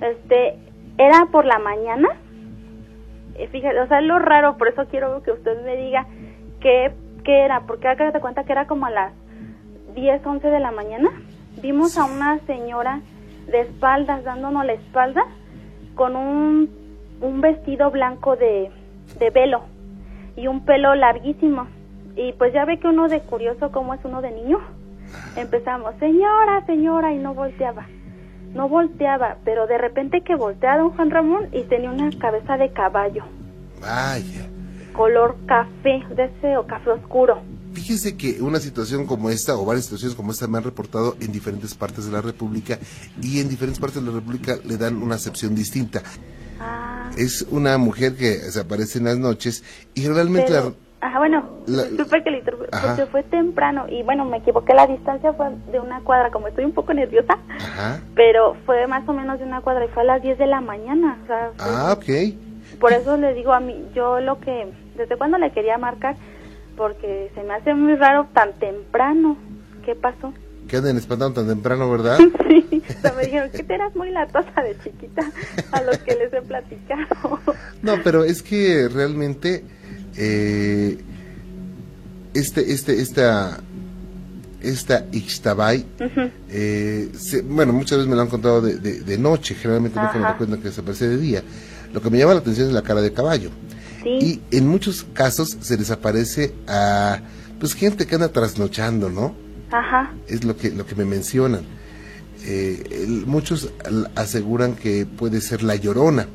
[0.00, 0.60] Este
[0.96, 2.08] era por la mañana.
[3.34, 6.06] Eh, fíjate o sea es lo raro por eso quiero que usted me diga
[6.60, 9.12] qué qué era porque haga de cuenta que era como a las
[9.96, 11.10] 10 11 de la mañana.
[11.60, 13.00] Vimos a una señora
[13.50, 15.24] de espaldas dándonos la espalda
[15.96, 16.77] con un
[17.20, 18.70] un vestido blanco de
[19.18, 19.62] de velo
[20.36, 21.66] y un pelo larguísimo
[22.16, 24.58] y pues ya ve que uno de curioso como es uno de niño
[25.36, 27.86] empezamos señora señora y no volteaba
[28.54, 32.72] no volteaba, pero de repente que voltea don Juan Ramón y tenía una cabeza de
[32.72, 33.24] caballo,
[33.80, 34.48] Vaya.
[34.94, 37.40] color café, de ese o café oscuro.
[37.72, 41.30] Fíjese que una situación como esta o varias situaciones como esta me han reportado en
[41.30, 42.78] diferentes partes de la República
[43.22, 46.02] y en diferentes partes de la República le dan una acepción distinta.
[46.60, 51.44] Ah, Es una mujer que se aparece en las noches y realmente pero, ajá, bueno,
[51.66, 52.30] la- disculpe que
[52.86, 56.64] porque fue temprano y bueno, me equivoqué, la distancia fue de una cuadra, como estoy
[56.64, 57.54] un poco nerviosa, la...
[57.56, 58.00] Ajá.
[58.14, 60.60] pero fue más o menos de una cuadra y fue a las 10 de la
[60.60, 62.78] mañana, o sea, fue- Ah, ok.
[62.80, 66.16] por eso le digo a mí, yo lo que, desde cuando le quería marcar,
[66.76, 69.36] porque se me hace muy raro tan temprano,
[69.84, 70.32] ¿qué pasó?
[70.68, 72.18] Que anden espantando tan temprano, ¿verdad?
[72.70, 75.30] Sí, o sea, me dijeron que te eras muy latosa de chiquita
[75.72, 77.40] a los que les he platicado.
[77.82, 79.64] No, pero es que realmente
[80.16, 80.98] eh,
[82.34, 83.60] este, este, esta,
[84.62, 85.84] esta Ixtabay,
[86.50, 90.18] eh, se- bueno, muchas veces me lo han contado de, de- de noche, generalmente nunca
[90.32, 91.42] me cuentan que se aparece de día.
[91.92, 93.50] Lo que me llama la atención es la cara de caballo.
[94.02, 97.20] Sí, Y en muchos casos se les aparece a
[97.58, 99.34] pues gente que anda trasnochando, ¿no?
[99.70, 101.62] Ajá, es lo que lo que me mencionan.
[102.44, 103.72] Eh, el- muchos
[104.14, 106.26] aseguran que puede ser la llorona.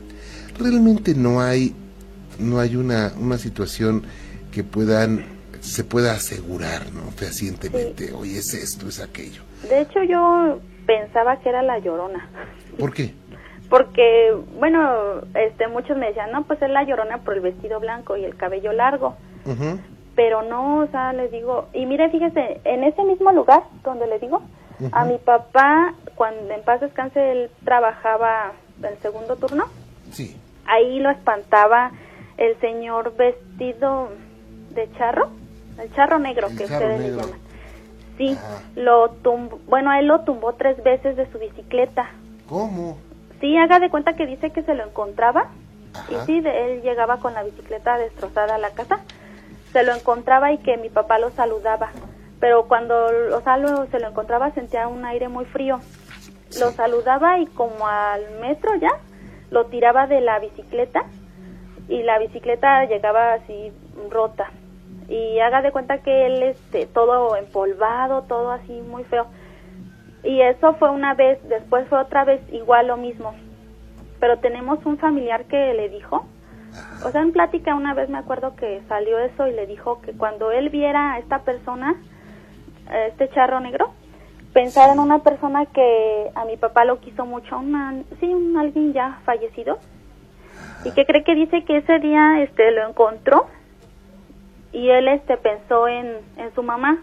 [0.60, 1.74] Realmente no hay
[2.40, 4.04] no hay una una situación
[4.52, 5.26] que puedan
[5.62, 7.10] se pueda asegurar, ¿no?
[7.12, 9.42] Fehacientemente, oye, es esto, es aquello.
[9.70, 12.28] de hecho yo pensaba que era la llorona.
[12.78, 13.14] ¿Por qué?
[13.70, 18.18] Porque, bueno, este, muchos me decían, no, pues es la llorona por el vestido blanco
[18.18, 19.16] y el cabello largo.
[20.16, 24.20] Pero no, o sea, les digo, y mire, fíjese, en ese mismo lugar donde le
[24.20, 24.42] digo,
[24.92, 29.66] a mi papá, cuando en paz descanse, él trabajaba el segundo turno,
[30.12, 30.38] Sí.
[30.66, 31.92] ahí lo espantaba
[32.38, 34.10] el señor vestido
[34.72, 35.30] de charro,
[35.82, 37.40] el charro negro El que charro ustedes le llaman.
[38.18, 38.62] Sí, Ajá.
[38.76, 42.12] lo tumbó, bueno, él lo tumbó tres veces de su bicicleta.
[42.48, 42.98] ¿Cómo?
[43.42, 45.48] Sí, haga de cuenta que dice que se lo encontraba
[46.10, 49.00] y sí, de, él llegaba con la bicicleta destrozada a la casa,
[49.74, 51.90] se lo encontraba y que mi papá lo saludaba,
[52.40, 52.96] pero cuando
[53.36, 55.80] o sea, lo- se lo encontraba sentía un aire muy frío.
[56.60, 58.92] Lo saludaba y como al metro ya
[59.50, 61.04] lo tiraba de la bicicleta
[61.90, 63.72] y la bicicleta llegaba así
[64.10, 64.52] rota.
[65.10, 69.26] Y haga de cuenta que él este todo empolvado, todo así muy feo.
[70.24, 73.34] Y eso fue una vez, después fue otra vez igual lo mismo.
[74.20, 76.26] Pero tenemos un familiar que le dijo,
[77.06, 80.14] o sea, en plática una vez me acuerdo que salió eso y le dijo que
[80.14, 81.96] cuando él viera a esta persona,
[82.90, 83.92] a este charro negro,
[84.54, 88.94] pensar en una persona que a mi papá lo quiso mucho, una, sí, un alguien
[88.94, 89.80] ya fallecido,
[90.86, 93.48] y que cree que dice que ese día este lo encontró
[94.72, 97.00] y él este pensó en, en su mamá,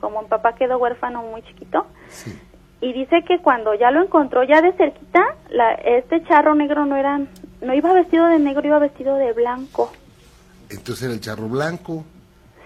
[0.00, 2.38] como mi papá quedó huérfano muy chiquito, Sí.
[2.80, 6.96] y dice que cuando ya lo encontró ya de cerquita, la, este charro negro no
[6.96, 7.20] era,
[7.62, 9.92] no iba vestido de negro, iba vestido de blanco.
[10.70, 12.04] Entonces era el charro blanco,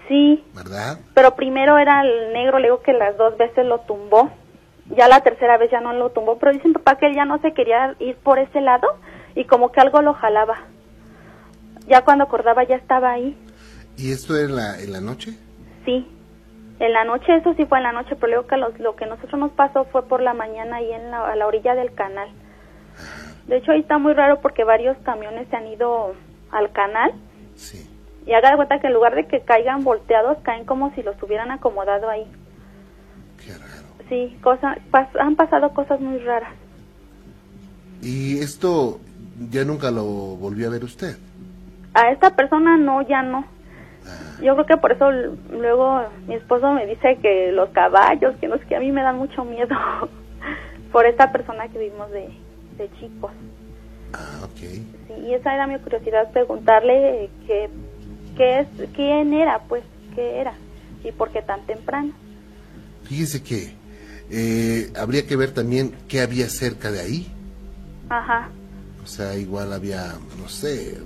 [0.07, 0.99] Sí, ¿verdad?
[1.13, 4.29] pero primero era el negro, le digo que las dos veces lo tumbó.
[4.95, 7.25] Ya la tercera vez ya no lo tumbó, pero dice mi papá que él ya
[7.25, 8.87] no se quería ir por ese lado
[9.35, 10.59] y como que algo lo jalaba.
[11.87, 13.37] Ya cuando acordaba ya estaba ahí.
[13.97, 15.33] ¿Y esto era en la, en la noche?
[15.83, 16.07] Sí,
[16.79, 19.05] en la noche, eso sí fue en la noche, pero luego que los- lo que
[19.07, 22.29] nosotros nos pasó fue por la mañana ahí en la, a la orilla del canal.
[23.47, 26.13] De hecho, ahí está muy raro porque varios camiones se han ido
[26.51, 27.11] al canal
[27.55, 27.89] Sí.
[28.27, 31.15] Y haga de cuenta que en lugar de que caigan volteados, caen como si los
[31.23, 32.25] hubieran acomodado ahí.
[33.43, 33.87] Qué raro.
[34.09, 36.51] Sí, cosa, pas- han pasado cosas muy raras.
[38.01, 38.99] ¿Y esto
[39.49, 41.17] ya nunca lo volvió a ver usted?
[41.93, 43.45] A esta persona no, ya no.
[44.41, 45.09] Yo creo que por eso
[45.51, 49.01] luego mi esposo me dice que los caballos, que no sé qué, a mí me
[49.01, 49.75] dan mucho miedo
[50.91, 52.29] por esta persona que vimos de,
[52.77, 53.31] de chicos.
[54.13, 54.59] Ah, ok.
[55.07, 57.69] Sí, y esa era mi curiosidad, preguntarle que,
[58.35, 59.83] qué es, quién era, pues,
[60.15, 60.53] qué era
[61.03, 62.11] y por qué tan temprano.
[63.03, 63.73] Fíjese que
[64.29, 67.27] eh, habría que ver también qué había cerca de ahí.
[68.09, 68.49] Ajá,
[69.03, 70.97] O sea, igual había, no sé,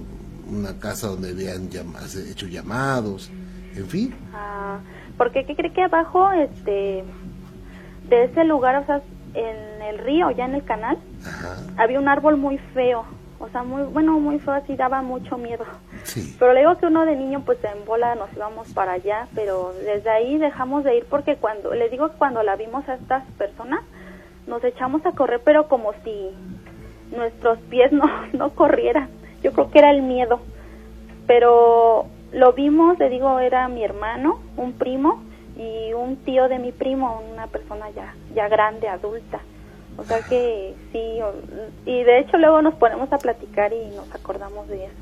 [0.48, 1.96] una casa donde habían llam-
[2.32, 3.30] hecho llamados,
[3.76, 4.16] en fin.
[4.34, 4.80] ah,
[5.18, 7.04] porque ¿qué cree que abajo, este,
[8.10, 9.02] de ese lugar, o sea,
[9.36, 13.06] en el río, ya en el canal, Ajá, había un árbol muy feo,
[13.40, 15.66] o sea, muy, bueno, muy feo, así daba mucho miedo.
[16.04, 16.36] sí.
[16.40, 19.74] Pero le digo que uno de niño, pues en bola nos íbamos para allá, pero
[19.74, 23.24] desde ahí dejamos de ir porque cuando, le digo que cuando la vimos a estas
[23.38, 23.82] personas,
[24.48, 26.30] nos echamos a correr, pero como si
[27.16, 29.10] nuestros pies no, no corrieran.
[29.44, 30.40] Yo creo que era el miedo.
[31.28, 35.24] Pero lo vimos, le digo, era mi hermano, un primo
[35.58, 39.40] y un tío de mi primo, una persona ya, ya grande, adulta.
[39.98, 41.20] O sea que sí,
[41.86, 44.94] y de hecho luego nos ponemos a platicar y nos acordamos de eso.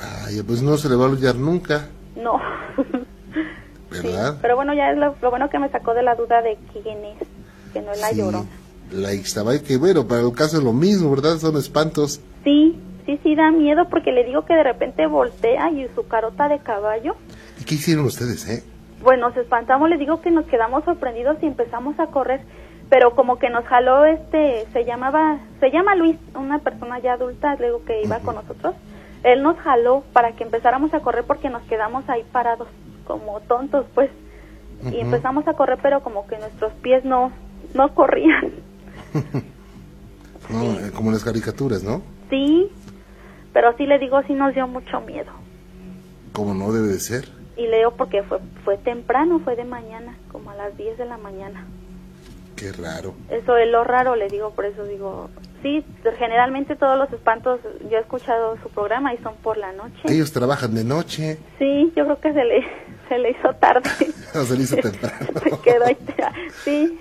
[0.00, 2.40] Ay, pues no se le va a olvidar nunca, No.
[3.90, 4.32] ¿verdad?
[4.34, 6.58] Sí, pero bueno, ya es lo, lo bueno que me sacó de la duda de
[6.72, 7.26] quién es,
[7.72, 8.46] que no es la Sí, llorona.
[8.92, 11.36] La Ixtabay, que bueno, para el caso es lo mismo, ¿verdad?
[11.38, 12.20] Son espantos.
[12.44, 16.48] Sí, sí, sí da miedo porque le digo que de repente voltea y su carota
[16.48, 17.16] de caballo.
[17.60, 18.62] ¿Y qué hicieron ustedes, eh?
[19.02, 22.40] Bueno, nos espantamos, les digo que nos quedamos sorprendidos y empezamos a correr,
[22.88, 27.54] pero como que nos jaló este, se llamaba, se llama Luis, una persona ya adulta,
[27.56, 28.74] le digo que iba con nosotros.
[29.24, 32.68] Él nos jaló para que empezáramos a correr porque nos quedamos ahí parados,
[33.06, 34.10] como tontos, pues.
[34.92, 37.32] Y empezamos a correr, pero como que nuestros pies no,
[37.74, 38.52] no corrían.
[40.48, 42.00] No, eh, como las caricaturas, ¿no?
[42.30, 42.70] Sí,
[43.52, 45.30] pero sí le digo, sí nos dio mucho miedo.
[46.32, 47.28] Como no debe de ser.
[47.56, 51.18] Y leo porque fue, fue temprano, fue de mañana, como a las 10 de la
[51.18, 51.66] mañana.
[52.58, 53.14] Qué raro.
[53.30, 55.30] Eso es lo raro, le digo, por eso digo,
[55.62, 55.84] sí,
[56.18, 60.00] generalmente todos los espantos, yo he escuchado su programa y son por la noche.
[60.04, 62.66] Ellos trabajan de noche, Sí, yo creo que se le,
[63.08, 63.88] se le hizo tarde.
[64.34, 65.26] o se le hizo temprano.
[65.42, 65.96] se quedó ahí,
[66.64, 67.00] sí,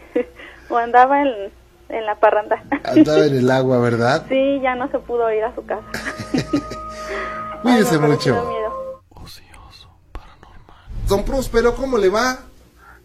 [0.69, 1.51] o andaba en,
[1.89, 2.63] en la parranda.
[2.83, 4.25] Andaba en el agua, ¿verdad?
[4.29, 5.85] Sí, ya no se pudo ir a su casa.
[7.63, 8.33] Cuídese mucho.
[8.33, 8.67] miedo.
[11.07, 12.37] Don Próspero, ¿cómo le va?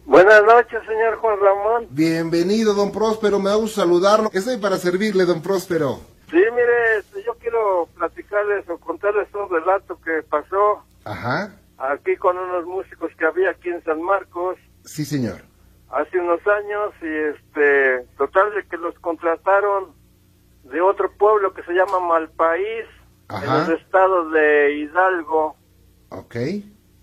[0.04, 1.86] Buenas noches, señor Juan Ramón.
[1.90, 4.30] Bienvenido, don Próspero, me da gusto saludarlo.
[4.32, 6.00] Estoy para servirle, don Próspero.
[6.30, 12.36] Sí, mire, este, yo quiero platicarles o contarles un relato que pasó Ajá, aquí con
[12.38, 15.42] unos músicos que había aquí en San Marcos sí, señor.
[15.90, 19.92] hace unos años y este, total de que los contrataron
[20.64, 22.86] de otro pueblo que se llama Malpaís,
[23.28, 23.64] Ajá.
[23.66, 25.54] en el estado de Hidalgo.
[26.08, 26.36] Ok,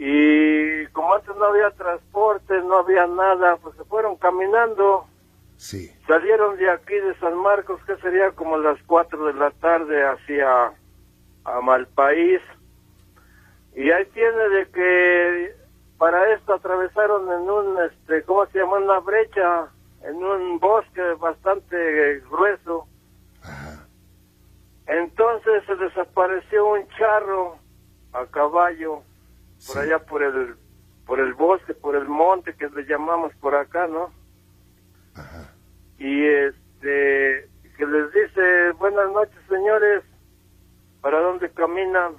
[0.01, 5.05] Y como antes no había transporte, no había nada, pues se fueron caminando.
[5.57, 10.01] sí, Salieron de aquí de San Marcos, que sería como las 4 de la tarde,
[10.07, 10.71] hacia
[11.43, 12.41] a Malpaís.
[13.75, 15.55] Y ahí tiene de que
[15.97, 18.77] para esto atravesaron en un, este, ¿cómo se llama?
[18.77, 19.67] Una brecha,
[20.03, 22.88] en un bosque bastante grueso.
[23.43, 23.85] ajá,
[24.88, 27.57] Entonces se desapareció un charro
[28.13, 29.03] a caballo
[29.67, 29.80] por Sí.
[29.80, 30.56] allá por el
[31.06, 34.12] por el bosque, por el monte que le llamamos por acá, ¿no?
[35.15, 35.54] ajá.
[35.98, 40.04] y este que les dice buenas noches señores
[41.02, 42.13] para dónde caminan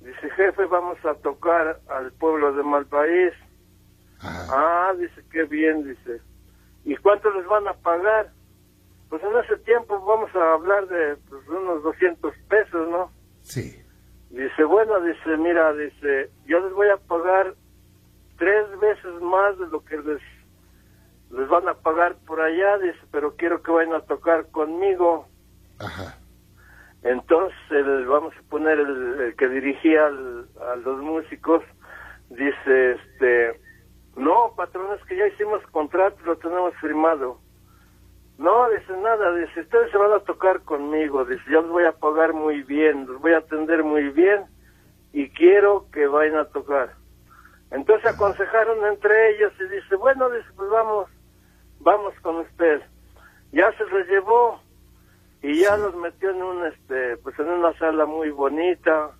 [0.00, 3.32] dice jefe vamos a tocar al pueblo de Malpaís
[4.20, 4.46] Ajá.
[4.90, 6.20] ah dice qué bien dice
[6.84, 8.30] y cuánto les van a pagar
[9.08, 13.10] pues en ese tiempo vamos a hablar de pues, unos 200 pesos no
[13.42, 13.82] Sí,
[14.30, 17.54] Dice, bueno, dice, mira, dice, yo les voy a pagar
[18.38, 20.22] tres veces más de lo que les,
[21.30, 25.28] les van a pagar por allá, dice, pero quiero que vayan a tocar conmigo.
[25.78, 26.18] ajá,
[27.02, 31.62] Entonces, el- vamos a poner el, el que dirigía al- a los músicos,
[32.30, 33.60] dice, este,
[34.16, 37.40] no, patrón, es que ya hicimos contrato, lo tenemos firmado.
[38.40, 41.92] No, dice nada, dice, ustedes se van a tocar conmigo, dice, yo les voy a
[41.92, 44.46] pagar muy bien, los voy a atender muy bien
[45.12, 46.94] y quiero que vayan a tocar.
[47.70, 51.10] Entonces aconsejaron entre ellos y dice, bueno, dice, pues vamos,
[51.80, 52.80] vamos con usted.
[53.52, 54.62] Ya se los llevó
[55.42, 59.10] y ya los metió en un, este, pues en una sala muy bonita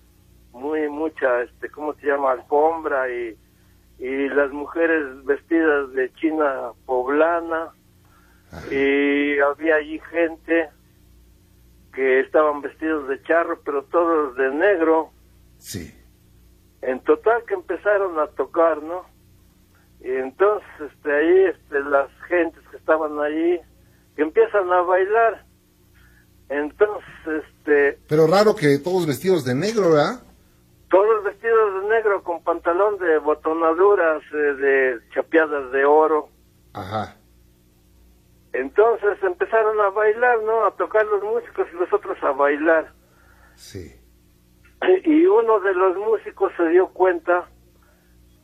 [0.51, 2.31] muy mucha, este, ¿cómo se llama?
[2.31, 3.37] Alfombra y,
[3.99, 7.69] y las mujeres vestidas de china poblana
[8.69, 10.69] y había allí gente
[11.93, 15.11] que estaban vestidos de charro, pero todos de negro.
[15.57, 15.93] Sí.
[16.81, 19.05] En total que empezaron a tocar, ¿no?
[20.01, 23.59] Y entonces, este, ahí, este, las gentes que estaban allí,
[24.15, 25.45] que empiezan a bailar.
[26.49, 30.23] Entonces, este, Pero raro que todos vestidos de negro, ¿verdad?
[30.91, 36.29] todos vestidos de negro con pantalón de botonaduras, eh, de chapeadas de oro.
[36.73, 37.15] Ajá.
[38.53, 40.65] Entonces empezaron a bailar, ¿no?
[40.65, 42.91] A tocar los músicos y los otros a bailar.
[43.55, 43.95] Sí.
[45.05, 47.47] Y uno de los músicos se dio cuenta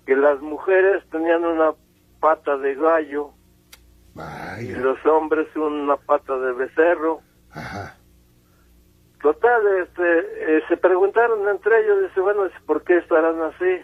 [0.05, 1.73] que las mujeres tenían una
[2.19, 3.31] pata de gallo
[4.13, 4.77] y Vaya.
[4.79, 7.21] los hombres una pata de becerro.
[7.51, 7.95] Ajá.
[9.21, 13.81] Total, este, eh, se preguntaron entre ellos, dice, bueno, ¿por qué estarán así?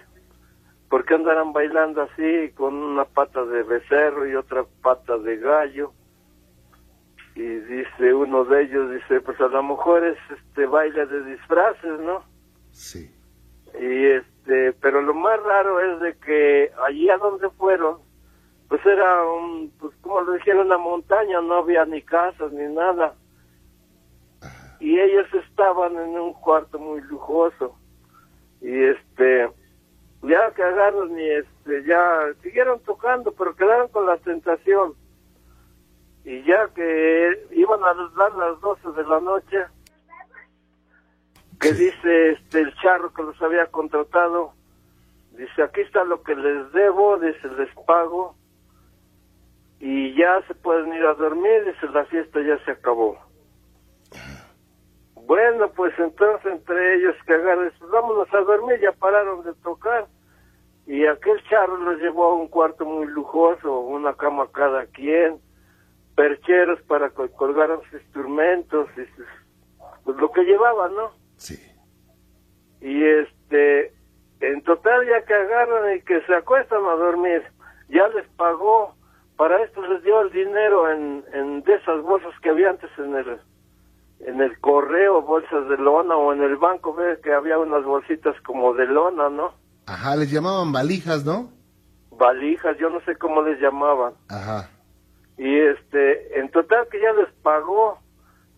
[0.89, 5.91] ¿Por qué andarán bailando así con una pata de becerro y otra pata de gallo?
[7.35, 11.99] Y dice uno de ellos, dice, pues a lo mejor es este baile de disfraces,
[11.99, 12.23] ¿no?
[12.71, 13.11] Sí.
[13.79, 17.97] Y este, pero lo más raro es de que allí a donde fueron,
[18.67, 23.15] pues era un, pues como lo dijeron, una montaña, no había ni casas ni nada.
[24.79, 27.75] Y ellos estaban en un cuarto muy lujoso.
[28.61, 29.49] Y este,
[30.23, 34.93] ya que agarran y este, ya siguieron tocando, pero quedaron con la tentación.
[36.25, 39.65] Y ya que iban a dar las 12 de la noche,
[41.59, 44.53] que dice este el charro que los había contratado,
[45.31, 48.36] dice aquí está lo que les debo, dice les pago
[49.79, 53.17] y ya se pueden ir a dormir, dice la fiesta ya se acabó.
[55.25, 60.07] Bueno, pues entonces entre ellos dice, vámonos a dormir, ya pararon de tocar.
[60.86, 65.39] Y aquel charro los llevó a un cuarto muy lujoso, una cama cada quien,
[66.15, 69.26] percheros para que colgaran sus instrumentos, y sus-
[70.06, 71.12] pues lo que llevaban, ¿no?
[71.38, 71.60] Sí.
[72.82, 73.93] y este
[74.41, 77.41] en total ya que agarran y que se acuestan a dormir
[77.89, 78.93] ya les pagó
[79.38, 83.15] para esto les dio el dinero en, en de esas bolsas que había antes en
[83.15, 83.39] el
[84.19, 88.36] en el correo bolsas de lona o en el banco ve que había unas bolsitas
[88.41, 89.54] como de lona no
[89.86, 91.49] Ajá, les llamaban valijas, ¿no?
[92.12, 94.69] valijas yo no sé cómo les llamaban Ajá.
[95.37, 97.99] Y este en total que ya les pagó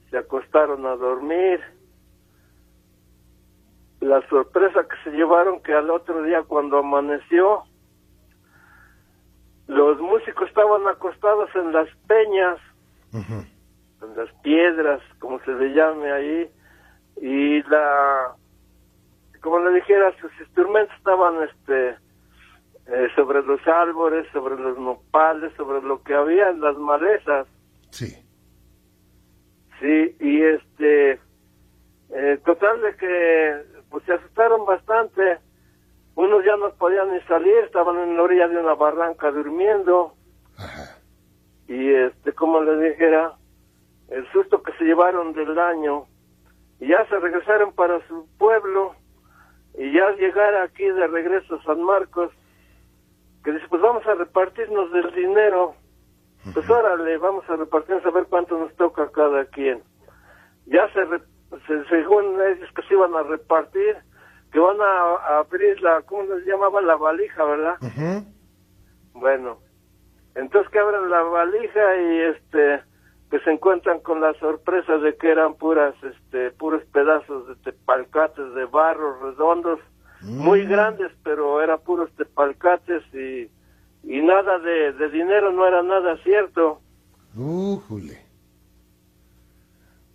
[0.10, 1.62] se acostaron a dormir.
[4.02, 7.64] La sorpresa que se llevaron que al otro día cuando amaneció
[9.68, 12.60] los músicos estaban acostados en las peñas
[13.14, 16.50] en las piedras como se le llame ahí
[17.22, 18.36] y la
[19.42, 21.98] como le dijera sus instrumentos estaban este
[22.88, 27.48] eh, sobre los árboles sobre los nopales sobre lo que había en las malezas
[27.96, 28.14] Sí.
[29.80, 31.12] Sí, y este,
[32.10, 35.40] eh, total de que pues se asustaron bastante.
[36.16, 40.14] Unos ya no podían ni salir, estaban en la orilla de una barranca durmiendo.
[40.58, 41.00] Ajá.
[41.70, 43.38] Y este, como le dijera,
[44.10, 46.08] el susto que se llevaron del año.
[46.82, 48.94] Y ya se regresaron para su pueblo.
[49.78, 52.32] Y ya al llegar aquí de regreso a San Marcos,
[53.46, 55.76] que dice, pues vamos a repartirnos del dinero.
[56.54, 59.82] Pues órale, vamos a repartirnos a ver cuánto nos toca a cada quien.
[60.66, 61.22] Ya se, re-
[61.68, 63.96] se- según ellos que se iban a repartir,
[64.52, 66.82] que van a, a abrir la, ¿cómo les llamaba?
[66.82, 67.76] La valija, ¿verdad?
[69.14, 69.60] Bueno,
[70.36, 72.82] entonces que abren la valija y este
[73.32, 78.54] que se encuentran con la sorpresa de que eran puras este puros pedazos de tepalcates
[78.54, 79.80] de barro redondos
[80.26, 83.50] muy grandes pero eran puros tepalcates y
[84.04, 86.80] y nada de, de dinero no era nada cierto
[87.36, 88.22] Újule.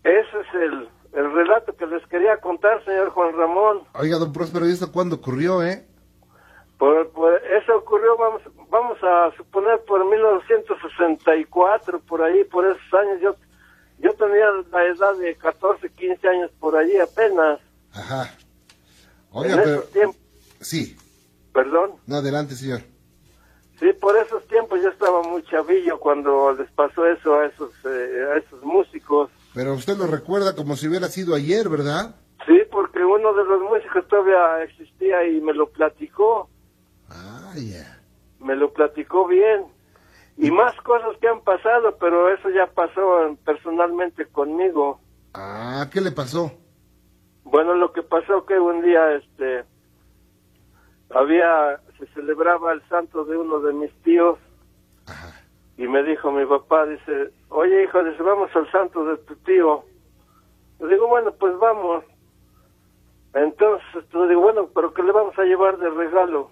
[0.04, 4.66] ese es el el relato que les quería contar señor Juan Ramón Oiga, don Próspero,
[4.66, 5.84] ¿y esto cuándo ocurrió, eh?
[6.78, 8.40] Por, por- eso ocurrió, vamos,
[8.70, 13.20] vamos a suponer, por 1964, por ahí, por esos años.
[13.20, 13.34] Yo,
[13.98, 17.60] yo tenía la edad de 14, 15 años por allí apenas.
[17.92, 18.30] Ajá.
[19.32, 19.74] En Oiga, pero...
[19.80, 20.16] esos tiempos,
[20.60, 20.96] Sí.
[21.52, 21.92] perdón.
[22.06, 22.82] No, adelante, señor.
[23.78, 28.24] Sí, por esos tiempos yo estaba muy chavillo cuando les pasó eso a esos, eh,
[28.34, 29.30] a esos músicos.
[29.54, 32.14] Pero usted lo recuerda como si hubiera sido ayer, ¿verdad?
[32.46, 36.48] Sí, porque uno de los músicos todavía existía y me lo platicó.
[37.08, 37.96] Ah, ya.
[38.38, 39.64] me lo platicó bien
[40.38, 45.00] y más cosas que han pasado, pero eso ya pasó personalmente conmigo.
[45.34, 46.52] Ah, ¿qué le pasó?
[47.44, 49.64] Bueno, lo que pasó que un día, este,
[51.10, 54.38] había, se celebraba el santo de uno de mis tíos
[55.76, 59.82] y me dijo mi papá, dice, oye hijo, dice, vamos al santo de tu tío.
[60.78, 62.04] Le digo, bueno, pues vamos.
[63.34, 66.50] Entonces, le digo, bueno, pero ¿qué le vamos a llevar de regalo?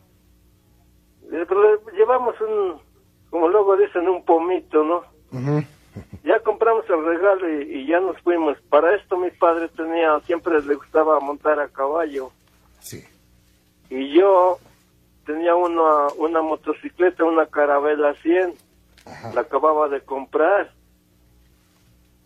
[1.31, 2.81] Le pero le llevamos un,
[3.31, 5.05] como luego dicen, un pomito, ¿no?
[6.69, 8.59] Compramos el regalo y, y, ya nos fuimos.
[8.69, 12.31] Para esto mi padre tenía, siempre le gustaba montar a caballo.
[12.81, 13.05] Sí.
[13.91, 14.59] Y yo
[15.25, 18.55] tenía una, una motocicleta, una Carabela 100.
[19.35, 20.71] La acababa de comprar.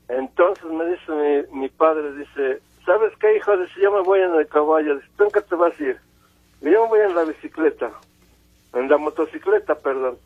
[0.08, 3.56] Entonces me dice mi, mi padre, dice, ¿sabes qué, hijo?
[3.56, 4.96] Dice, yo me voy en el caballo.
[4.96, 6.00] Dice, ¿tú en qué te vas a ir?
[6.60, 7.92] Yo me voy en la bicicleta.
[8.74, 10.18] En la motocicleta, perdón.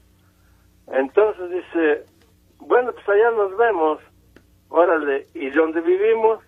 [0.86, 2.06] Entonces dice,
[2.60, 4.00] bueno, pues allá nos vemos.
[4.68, 6.40] Órale, y donde vivimos,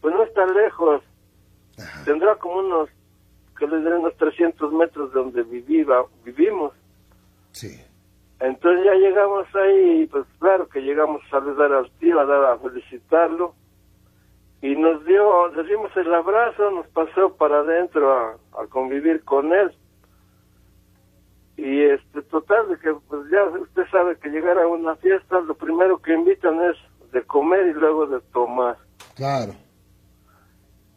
[0.00, 1.02] pues no está lejos.
[2.04, 2.88] Tendrá como unos,
[3.58, 6.72] que le diré, unos 300 metros de donde viviva, vivimos.
[7.52, 7.80] Sí.
[8.38, 12.58] Entonces ya llegamos ahí, pues claro que llegamos a saludar al tío, a, dar, a
[12.58, 13.54] felicitarlo.
[14.62, 19.52] Y nos dio, le dimos el abrazo, nos pasó para adentro a, a convivir con
[19.52, 19.74] él
[21.60, 25.54] y este total de que pues ya usted sabe que llegar a una fiesta lo
[25.54, 26.76] primero que invitan es
[27.12, 28.78] de comer y luego de tomar.
[29.14, 29.52] Claro.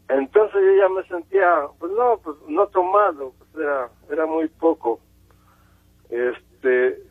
[0.08, 5.02] Entonces yo ya me sentía pues no pues no tomado pues era era muy poco.
[6.10, 7.02] Este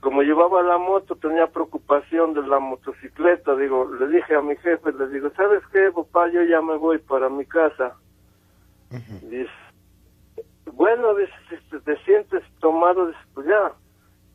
[0.00, 4.92] como llevaba la moto tenía preocupación de la motocicleta digo le dije a mi jefe
[4.92, 7.96] le digo sabes qué papá yo ya me voy para mi casa
[8.90, 9.20] uh -huh.
[9.28, 9.61] dice
[10.72, 11.32] bueno, dice,
[11.70, 13.72] si te sientes tomado, dice, pues ya,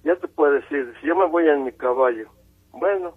[0.03, 0.87] ya te puedes ir.
[0.87, 2.29] Dice, yo me voy en mi caballo.
[2.71, 3.15] Bueno,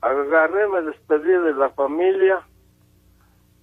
[0.00, 2.42] agarré, me despedí de la familia,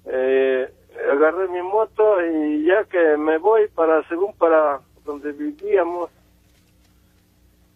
[0.06, 0.74] eh,
[1.12, 6.10] agarré mi moto y ya que me voy para, según para donde vivíamos,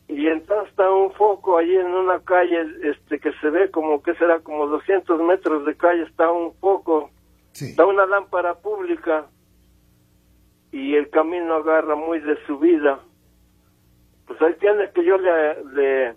[0.07, 4.13] y entonces está un foco ahí en una calle, este, que se ve como que
[4.15, 7.09] será como 200 metros de calle, está un foco,
[7.53, 7.69] sí.
[7.69, 9.25] está una lámpara pública
[10.75, 12.99] y el camino agarra muy de subida.
[14.27, 16.15] Pues ahí tiene que yo le, le,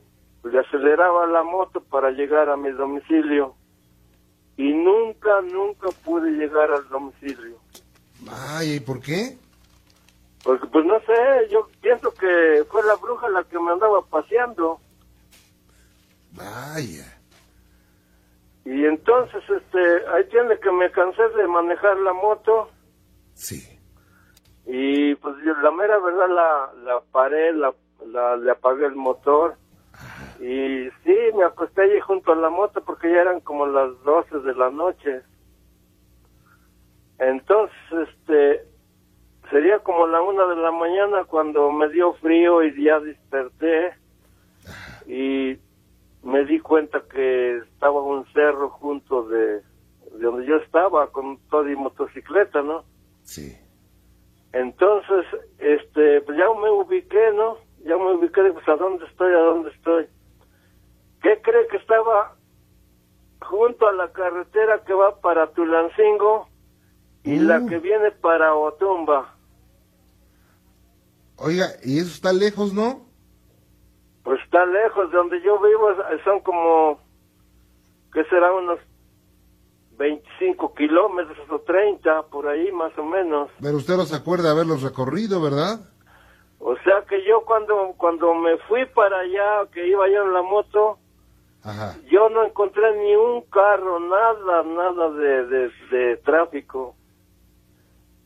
[0.50, 3.54] le, aceleraba la moto para llegar a mi domicilio
[4.56, 7.56] y nunca, nunca pude llegar al domicilio.
[8.28, 9.38] Ay, ¿y por qué?
[10.42, 14.80] Porque pues no sé, yo pienso que fue la bruja la que me andaba paseando.
[16.32, 17.16] Vaya.
[18.64, 19.78] Y entonces, este,
[20.08, 22.70] ahí tiene que me cansé de manejar la moto.
[23.34, 23.77] Sí
[24.70, 27.72] y pues yo la mera verdad la, la paré, la,
[28.06, 29.56] la, le apagué el motor
[30.40, 34.40] y sí, me acosté allí junto a la moto porque ya eran como las 12
[34.40, 35.22] de la noche.
[37.18, 38.66] Entonces, este,
[39.50, 43.94] sería como la una de la mañana cuando me dio frío y ya desperté
[45.06, 45.58] y
[46.22, 49.62] me di cuenta que estaba un cerro junto de,
[50.12, 52.84] de donde yo estaba con toda mi motocicleta, ¿no?
[53.22, 53.56] Sí.
[54.52, 55.26] Entonces,
[55.58, 57.58] este, pues ya me ubiqué, ¿no?
[57.84, 60.06] Ya me ubiqué, pues a dónde estoy, a dónde estoy.
[61.22, 62.36] ¿Qué cree que estaba
[63.42, 66.48] junto a la carretera que va para Tulancingo
[67.24, 67.46] y Mm.
[67.46, 69.34] la que viene para Otumba?
[71.36, 73.06] Oiga, ¿y eso está lejos, no?
[74.24, 75.88] Pues está lejos, de donde yo vivo
[76.24, 77.00] son como,
[78.12, 78.52] ¿qué será?
[78.52, 78.80] Unos
[79.98, 83.50] 25 kilómetros o 30, por ahí más o menos.
[83.60, 85.80] Pero usted no se acuerda de haberlos recorrido, ¿verdad?
[86.60, 90.42] O sea que yo cuando cuando me fui para allá, que iba yo en la
[90.42, 90.98] moto,
[91.62, 91.96] Ajá.
[92.10, 96.94] yo no encontré ni un carro, nada, nada de, de, de tráfico.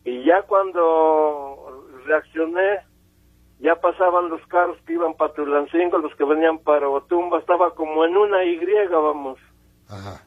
[0.05, 2.81] Y ya cuando reaccioné,
[3.61, 8.05] ya pasaban los carros que iban para Tulancingo, los que venían para Otumba, estaba como
[8.05, 8.59] en una Y,
[8.91, 9.39] vamos.
[9.89, 10.27] Ajá.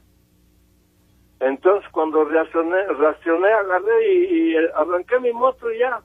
[1.40, 6.02] Entonces cuando reaccioné, reaccioné agarré y, y arranqué mi moto y ya.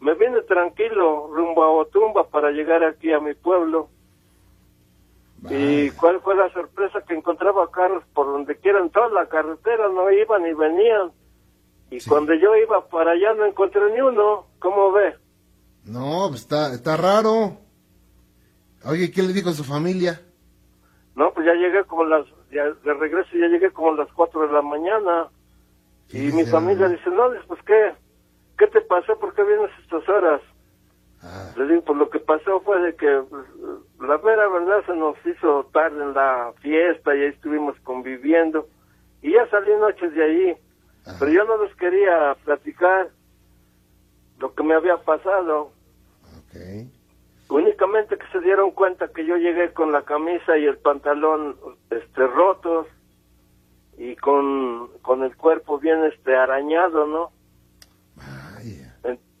[0.00, 3.88] Me vine tranquilo rumbo a Otumba para llegar aquí a mi pueblo.
[5.50, 7.00] ¿Y cuál fue la sorpresa?
[7.06, 11.12] Que encontraba carros por donde quiera, en toda la carretera, no iban ni venían.
[11.90, 12.10] Y Sí.
[12.10, 14.46] cuando yo iba para allá no encontré ni uno.
[14.58, 15.14] ¿Cómo ve?
[15.84, 17.56] No, pues está, está raro.
[18.84, 20.20] Oye, ¿qué le dijo a su familia?
[21.14, 24.46] No, pues ya llegué como las, ya de regreso ya llegué como a las 4
[24.46, 25.28] de la mañana.
[26.10, 27.92] Y mi familia dice, no, pues ¿qué?
[28.56, 29.18] ¿Qué te pasó?
[29.18, 30.40] ¿Por qué vienes a estas horas?
[31.22, 33.44] Ah, Le digo, pues lo que pasó fue de que pues,
[34.00, 38.68] la mera verdad se nos hizo tarde en la fiesta y ahí estuvimos conviviendo.
[39.20, 40.56] Y ya salí noches de ahí.
[41.18, 43.08] Pero yo no les quería platicar
[44.38, 45.72] lo que me había pasado.
[47.48, 51.56] Únicamente que se dieron cuenta que yo llegué con la camisa y el pantalón
[51.90, 52.86] este rotos
[53.96, 57.30] y con, con el cuerpo bien este arañado, ¿no?
[58.16, 58.94] Vaya.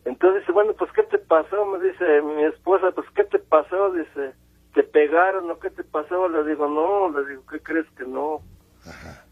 [0.04, 1.66] Entonces dice, bueno, pues ¿qué te pasó?
[1.66, 3.92] Me dice mi esposa, pues ¿qué te pasó?
[3.92, 4.32] Dice,
[4.72, 6.28] ¿te pegaron o qué te pasó?
[6.28, 8.40] Le digo, no, le digo, ¿qué crees que no?
[8.86, 9.26] Ajá.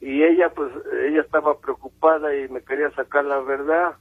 [0.00, 0.70] Y ella, pues,
[1.04, 3.96] ella estaba preocupada y me quería sacar la verdad.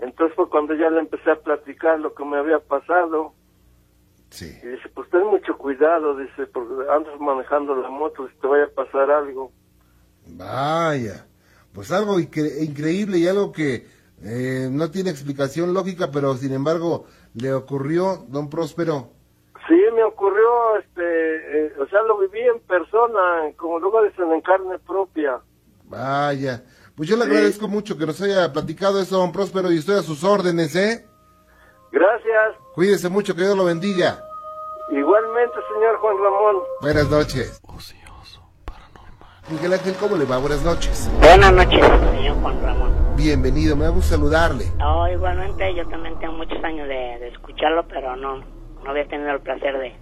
[0.00, 3.32] Entonces fue cuando ya le empecé a platicar lo que me había pasado.
[4.30, 4.58] Sí.
[4.62, 8.64] Y dice, pues ten mucho cuidado, dice, porque andas manejando la moto, si te vaya
[8.64, 9.52] a pasar algo.
[10.26, 11.26] Vaya.
[11.72, 13.86] Pues algo incre- increíble y algo que
[14.22, 19.10] eh, no tiene explicación lógica, pero sin embargo le ocurrió, don Próspero.
[19.68, 24.40] Sí, me ocurrió, este, eh, o sea, lo viví en persona, como luego dicen, en
[24.40, 25.40] carne propia.
[25.84, 26.62] Vaya.
[26.96, 27.30] Pues yo le Sí.
[27.30, 31.06] agradezco mucho que nos haya platicado eso, don Próspero, y estoy a sus órdenes, ¿eh?
[31.92, 32.56] Gracias.
[32.74, 34.22] Cuídese mucho, que Dios lo bendiga.
[34.90, 36.56] Igualmente, señor Juan Ramón.
[36.80, 37.60] Buenas noches.
[39.48, 40.38] Miguel Ángel, ¿cómo le va?
[40.38, 41.08] Buenas noches.
[41.20, 42.90] Buenas noches, señor Juan Ramón.
[43.16, 44.64] Bienvenido, me da gusto saludarle.
[44.84, 49.30] Oh, igualmente, yo también tengo muchos años de, de escucharlo, pero no, no había tenido
[49.30, 49.94] el placer de,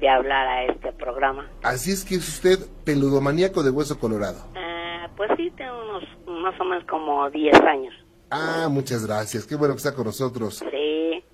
[0.00, 1.48] de hablar a este programa.
[1.62, 4.38] Así es que es usted peludomaníaco de hueso colorado.
[4.54, 4.67] Eh,
[5.16, 6.04] pues sí, tengo unos
[6.42, 7.94] más o menos como 10 años.
[8.30, 9.46] Ah, muchas gracias.
[9.46, 10.62] Qué bueno que está con nosotros.
[10.70, 11.24] Sí,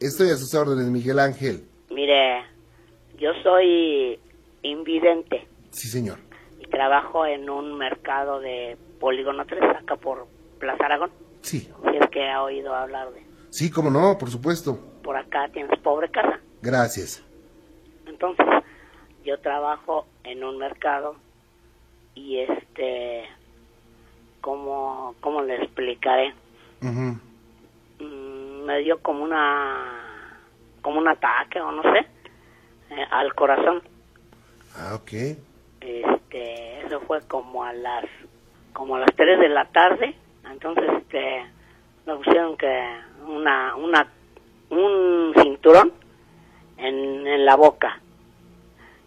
[0.00, 1.64] Estoy a sus órdenes, Miguel Ángel.
[1.90, 2.42] mire,
[3.16, 4.18] yo soy
[4.62, 6.18] invidente Sí, señor.
[6.60, 10.26] y trabajo en un mercado de Polígono 3, acá por
[10.58, 11.10] Plaza Aragón.
[11.42, 11.60] Sí.
[11.90, 13.22] Si es que ha oído hablar de.
[13.50, 14.78] Sí, cómo no, por supuesto.
[15.02, 16.40] Por acá tienes pobre casa.
[16.62, 17.22] Gracias.
[18.06, 18.46] Entonces,
[19.24, 21.16] yo trabajo en un mercado
[22.14, 23.24] y este,
[24.40, 26.34] ¿cómo, cómo le explicaré?
[26.80, 27.14] Mm,
[28.64, 30.28] me dio como una,
[30.82, 32.06] como un ataque o no sé,
[32.90, 33.82] eh, al corazón.
[34.76, 35.12] Ah, ok.
[35.80, 38.04] Este, eso fue como a las,
[38.72, 40.14] como a las 3 de la tarde.
[40.50, 41.46] Entonces, este,
[42.06, 42.86] me pusieron que
[43.26, 44.06] una, una,
[44.70, 45.92] un cinturón
[46.76, 48.00] en, en la boca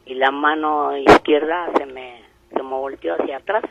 [0.08, 2.07] y la mano izquierda se me,
[2.64, 3.64] me volteó hacia atrás.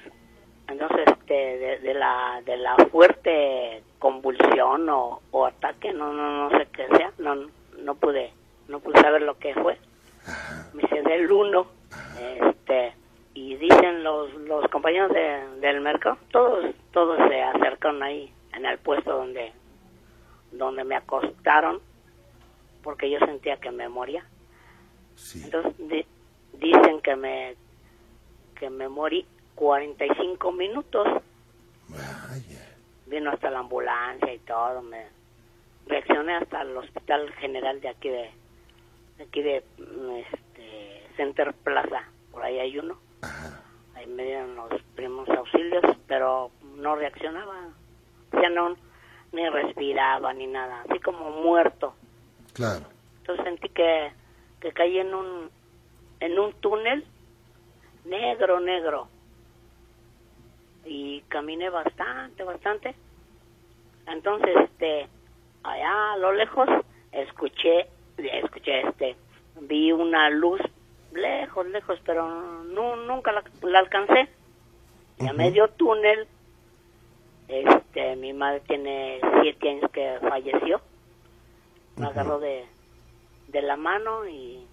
[0.68, 6.58] Entonces, este, de, de la, de la fuerte convulsión o, o ataque, no, no, no
[6.58, 7.36] sé qué sea, no,
[7.78, 8.32] no pude,
[8.68, 9.78] no pude saber lo que fue.
[10.74, 11.68] Me quedé el uno,
[12.42, 12.94] este,
[13.34, 18.78] y dicen los, los compañeros de, del mercado, todos, todos se acercaron ahí en el
[18.78, 19.52] puesto donde,
[20.50, 21.80] donde me acostaron,
[22.82, 24.24] porque yo sentía que me moría.
[25.14, 25.42] Sí.
[25.44, 26.06] Entonces di-
[26.54, 27.54] dicen que me
[28.58, 31.06] que me morí 45 minutos.
[31.88, 32.76] Vaya.
[33.06, 34.82] Vino hasta la ambulancia y todo.
[34.82, 35.06] Me
[35.86, 38.30] reaccioné hasta el hospital general de aquí de,
[39.18, 42.04] de aquí de mm, este, Center Plaza.
[42.32, 42.98] Por ahí hay uno.
[43.94, 47.68] Ahí me dieron los primos auxilios, pero no reaccionaba.
[48.32, 48.76] Ya no
[49.32, 51.94] ni respiraba ni nada, así como muerto.
[52.52, 52.86] Claro.
[53.20, 54.12] Entonces sentí que,
[54.60, 55.50] que caí en un,
[56.20, 57.04] en un túnel
[58.06, 59.08] negro, negro.
[60.84, 62.94] Y caminé bastante, bastante.
[64.06, 65.08] Entonces, este,
[65.62, 66.68] allá a lo lejos,
[67.12, 67.88] escuché,
[68.18, 69.16] escuché, este,
[69.60, 70.60] vi una luz
[71.12, 74.28] lejos, lejos, pero no, nunca la, la alcancé.
[75.18, 76.28] Y a medio túnel,
[77.48, 80.80] este, mi madre tiene siete años que falleció.
[81.96, 82.66] Me agarró de,
[83.48, 84.66] de la mano y,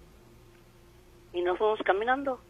[1.32, 2.40] y nos fuimos caminando.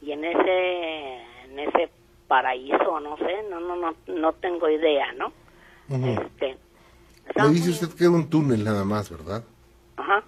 [0.00, 1.90] Y en ese, en ese
[2.28, 5.32] paraíso, no sé, no, no, no, no tengo idea, ¿no?
[5.90, 6.56] Este,
[7.34, 9.42] Me dice usted que era un túnel nada más, ¿verdad?
[9.96, 10.22] Ajá,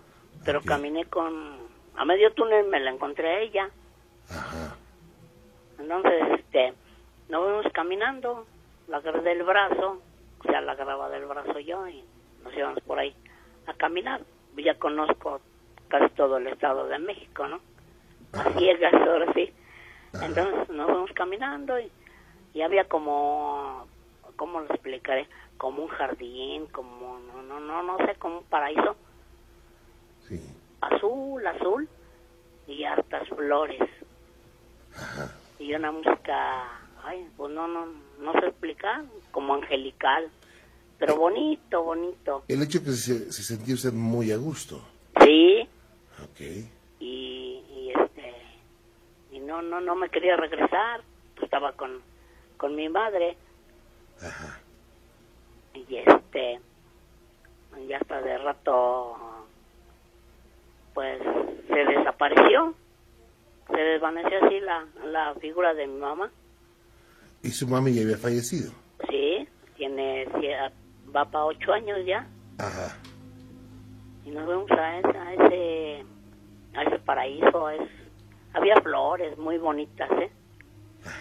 [0.44, 1.58] pero caminé con,
[1.96, 3.70] a medio túnel me la encontré a ella.
[4.30, 4.76] Ajá.
[5.78, 6.74] Entonces, este,
[7.28, 8.46] nos fuimos caminando,
[8.88, 10.00] la agarré del brazo,
[10.40, 12.02] o sea, la agarraba del brazo yo y
[12.42, 13.14] nos íbamos por ahí
[13.66, 14.22] a caminar.
[14.56, 15.40] Ya conozco
[15.88, 17.60] casi todo el estado de México, ¿no?
[18.32, 19.52] A ciegas, ahora sí.
[20.12, 21.90] Entonces nos fuimos caminando y,
[22.54, 23.86] y había como,
[24.36, 25.28] ¿cómo lo explicaré?
[25.56, 28.96] Como un jardín, como, no, no, no, no sé, como un paraíso
[30.28, 30.40] Sí.
[30.80, 31.88] azul, azul
[32.66, 33.80] y hartas flores.
[35.58, 37.86] Y una música, ay, pues no, no,
[38.18, 40.30] no sé explicar, como angelical,
[40.98, 42.44] pero bonito, bonito.
[42.48, 44.82] El hecho que se, se sentía usted muy a gusto.
[45.22, 45.68] Sí,
[46.22, 46.40] Ok.
[47.00, 47.49] y
[49.50, 51.02] no, no, no me quería regresar,
[51.34, 52.00] pues estaba con,
[52.56, 53.36] con mi madre
[54.22, 54.60] Ajá.
[55.74, 56.60] y este
[57.88, 59.16] ya hasta de rato
[60.94, 61.20] pues
[61.68, 62.74] se desapareció
[63.68, 66.30] se desvaneció así la, la figura de mi mamá
[67.42, 68.72] Y su mami ya había fallecido.
[69.08, 70.72] sí tiene sie-
[71.14, 72.26] va para ocho años ya
[72.58, 72.96] Ajá.
[74.26, 76.04] y nos vemos a, ese- a ese
[76.74, 77.80] a ese paraíso es
[78.54, 80.30] había flores muy bonitas eh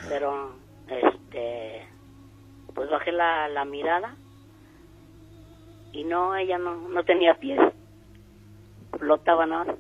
[0.08, 0.56] pero
[0.88, 1.88] este
[2.74, 4.16] pues bajé la, la mirada
[5.92, 7.60] y no ella no no tenía pies.
[8.98, 9.76] Flotaba nada.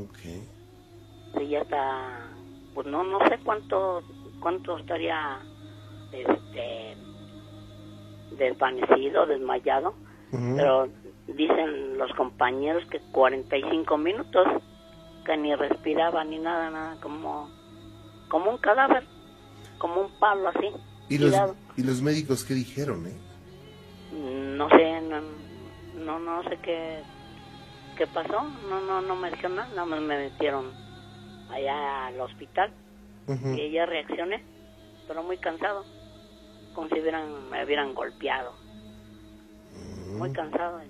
[0.00, 1.40] Ok.
[1.40, 2.28] y ya está
[2.74, 4.02] pues no no sé cuánto
[4.40, 5.38] cuánto estaría
[6.12, 6.96] este
[8.38, 9.94] desvanecido desmayado
[10.30, 10.88] pero
[11.28, 14.46] dicen los compañeros que 45 minutos
[15.26, 17.50] que ni respiraba ni nada nada como
[18.28, 19.04] como un cadáver
[19.78, 20.68] como un palo así
[21.08, 21.34] ¿Y los.
[21.76, 23.16] ¿Y los médicos qué dijeron, eh?
[24.12, 25.20] no sé no
[25.96, 27.02] no, no sé qué
[27.98, 30.72] qué pasó no no no me dijeron nada nada más me metieron
[31.50, 32.72] allá al hospital
[33.56, 34.44] y ya reaccioné
[35.08, 35.84] pero muy cansado
[36.74, 38.52] como si hubieran, me hubieran golpeado
[40.18, 40.80] muy cansado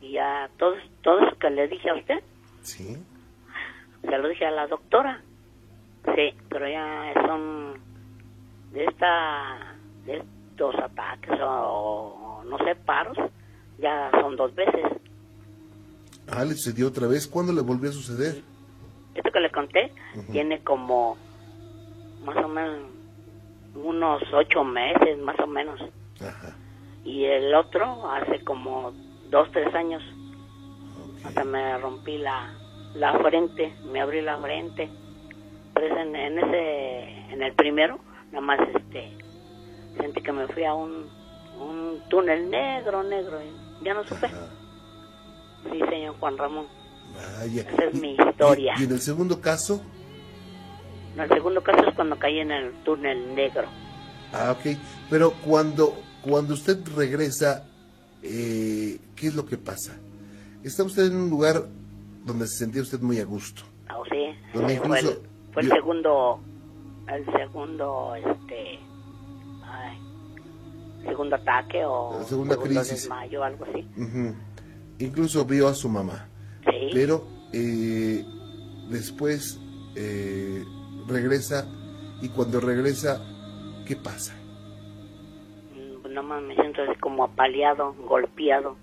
[0.00, 2.22] y ya todo todo eso que le dije a usted
[2.62, 2.96] Sí.
[4.02, 5.20] Se lo dije a la doctora.
[6.14, 7.74] Sí pero ya son
[8.72, 9.74] de esta
[10.06, 13.16] de estos ataques o no sé paros
[13.78, 14.84] ya son dos veces.
[16.28, 17.26] Ah, le sucedió otra vez.
[17.26, 18.42] ¿Cuándo le volvió a suceder?
[19.14, 19.92] esto que le conté
[20.30, 21.18] tiene como
[22.24, 22.78] más o menos
[23.74, 25.80] unos ocho meses más o menos.
[26.20, 26.54] Ajá.
[27.04, 28.92] y el otro hace como
[29.30, 30.02] dos tres años.
[31.24, 32.52] Hasta me rompí la
[32.94, 34.88] la frente me abrí la frente
[35.74, 37.98] pero es en, en ese en el primero
[38.30, 39.10] nada más este
[39.98, 41.06] sentí que me fui a un
[41.60, 44.28] un túnel negro negro y ya no supe
[45.70, 46.66] sí señor Juan Ramón
[47.14, 47.62] Vaya.
[47.70, 48.72] Esa es Y- mi historia.
[48.78, 49.82] Y, y en el segundo caso,
[51.14, 53.64] No, el segundo caso es cuando caí en el túnel negro
[54.32, 54.76] ah, ok.
[55.10, 57.66] Pero cuando, cuando usted regresa,
[58.22, 59.92] eh, ¿qué es lo que pasa?
[60.64, 61.66] Está usted en un lugar
[62.24, 63.62] donde se sentía usted muy a gusto.
[63.88, 66.40] Ah, o sí, Donde ese fue el, incluso fue el yo- segundo,
[67.08, 68.78] el segundo, este,
[69.64, 69.98] ay,
[71.04, 73.02] segundo ataque o La segunda segundo crisis.
[73.02, 73.86] desmayo, algo así.
[74.98, 76.28] Incluso vio a su mamá.
[76.64, 78.24] Sí, Pero eh,
[78.88, 79.58] después
[79.96, 80.64] eh,
[81.08, 81.66] regresa
[82.22, 83.20] y cuando regresa,
[83.86, 84.32] ¿qué pasa?
[85.74, 88.76] Mm, pues nomás me siento así como apaleado, golpeado.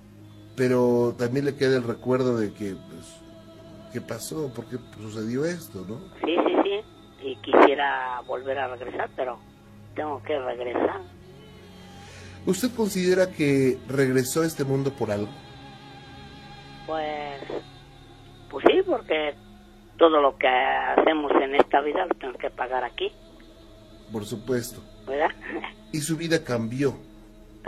[0.58, 3.16] Pero también le queda el recuerdo de que, pues,
[3.92, 4.52] ¿qué pasó?
[4.54, 6.00] ¿Por qué sucedió esto, no?
[6.26, 9.40] Sí, sí, sí, y quisiera volver a regresar, pero
[9.96, 11.02] tengo que regresar.
[12.46, 15.30] ¿Usted considera que regresó a este mundo por algo?
[16.88, 17.42] Pues,
[18.50, 19.36] pues sí, porque
[19.98, 23.12] todo lo que hacemos en esta vida lo tenemos que pagar aquí,
[24.12, 24.82] Por supuesto.
[25.06, 25.30] ¿verdad?
[25.92, 26.96] Y su vida cambió.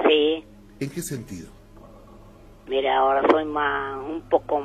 [0.07, 0.45] sí,
[0.79, 1.49] ¿En qué sentido?
[2.67, 4.63] Mire, ahora soy más, un poco,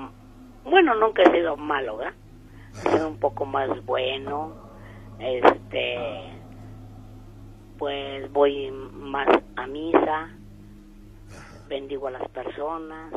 [0.67, 2.15] bueno, nunca he sido malo, ¿verdad?
[2.85, 4.53] He sido un poco más bueno,
[5.19, 5.99] este,
[7.79, 10.31] pues voy más a misa,
[11.69, 13.13] bendigo a las personas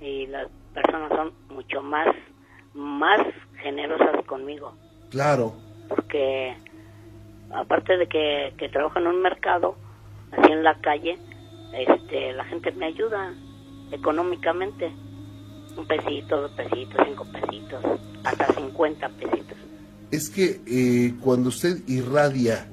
[0.00, 2.08] y las personas son mucho más,
[2.74, 3.20] más
[3.62, 4.74] generosas conmigo,
[5.10, 5.52] Claro.
[5.88, 6.56] porque
[7.52, 9.76] aparte de que, que trabajo en un mercado,
[10.32, 11.18] así en la calle,
[11.74, 13.32] este, la gente me ayuda
[13.90, 14.90] económicamente.
[15.76, 17.82] Un pesito, dos pesitos, cinco pesitos,
[18.24, 19.56] hasta cincuenta pesitos.
[20.10, 22.66] Es que eh, cuando usted irradia,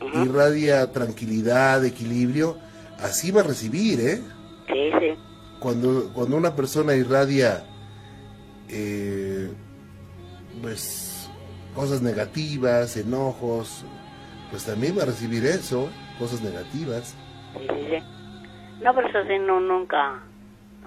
[0.00, 0.24] Ujú.
[0.24, 2.56] irradia tranquilidad, equilibrio,
[2.98, 4.22] así va a recibir, ¿eh?
[4.66, 5.14] Sí, sí,
[5.60, 7.64] Cuando, cuando una persona irradia,
[8.68, 9.50] eh,
[10.62, 11.28] pues,
[11.74, 13.84] cosas negativas, enojos,
[14.50, 17.14] pues también va a recibir eso, cosas negativas.
[17.54, 18.02] sí, sí, sí.
[18.82, 20.22] No, pero eso sí, no, nunca,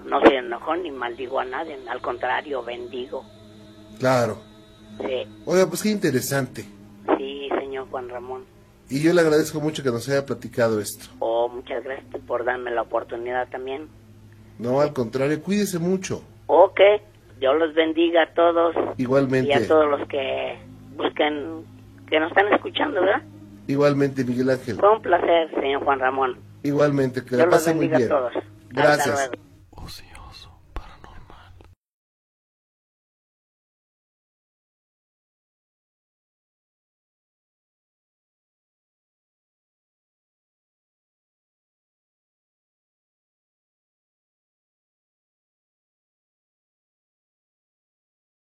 [0.04, 3.24] no se enojó ni maldigo a nadie, al contrario, bendigo.
[3.98, 4.38] Claro.
[5.00, 6.64] Sí, Oiga, pues qué interesante.
[7.16, 8.44] sí, señor Juan Ramón.
[8.90, 11.06] Y yo le agradezco mucho que nos haya platicado esto.
[11.18, 13.88] Oh, muchas gracias por darme la oportunidad también.
[14.58, 16.22] No, al contrario, cuídese mucho.
[16.46, 16.78] Ok,
[17.40, 19.48] Dios los bendiga a todos Igualmente.
[19.50, 20.58] y a todos los que
[20.96, 21.64] busquen,
[22.08, 23.22] que nos están escuchando, ¿verdad?
[23.66, 24.76] Igualmente, Miguel Ángel.
[24.76, 26.36] Fue un placer, señor Juan Ramón.
[26.62, 28.02] Igualmente, que Dios la los pase muy bien.
[28.04, 28.32] a todos.
[28.70, 29.30] Gracias.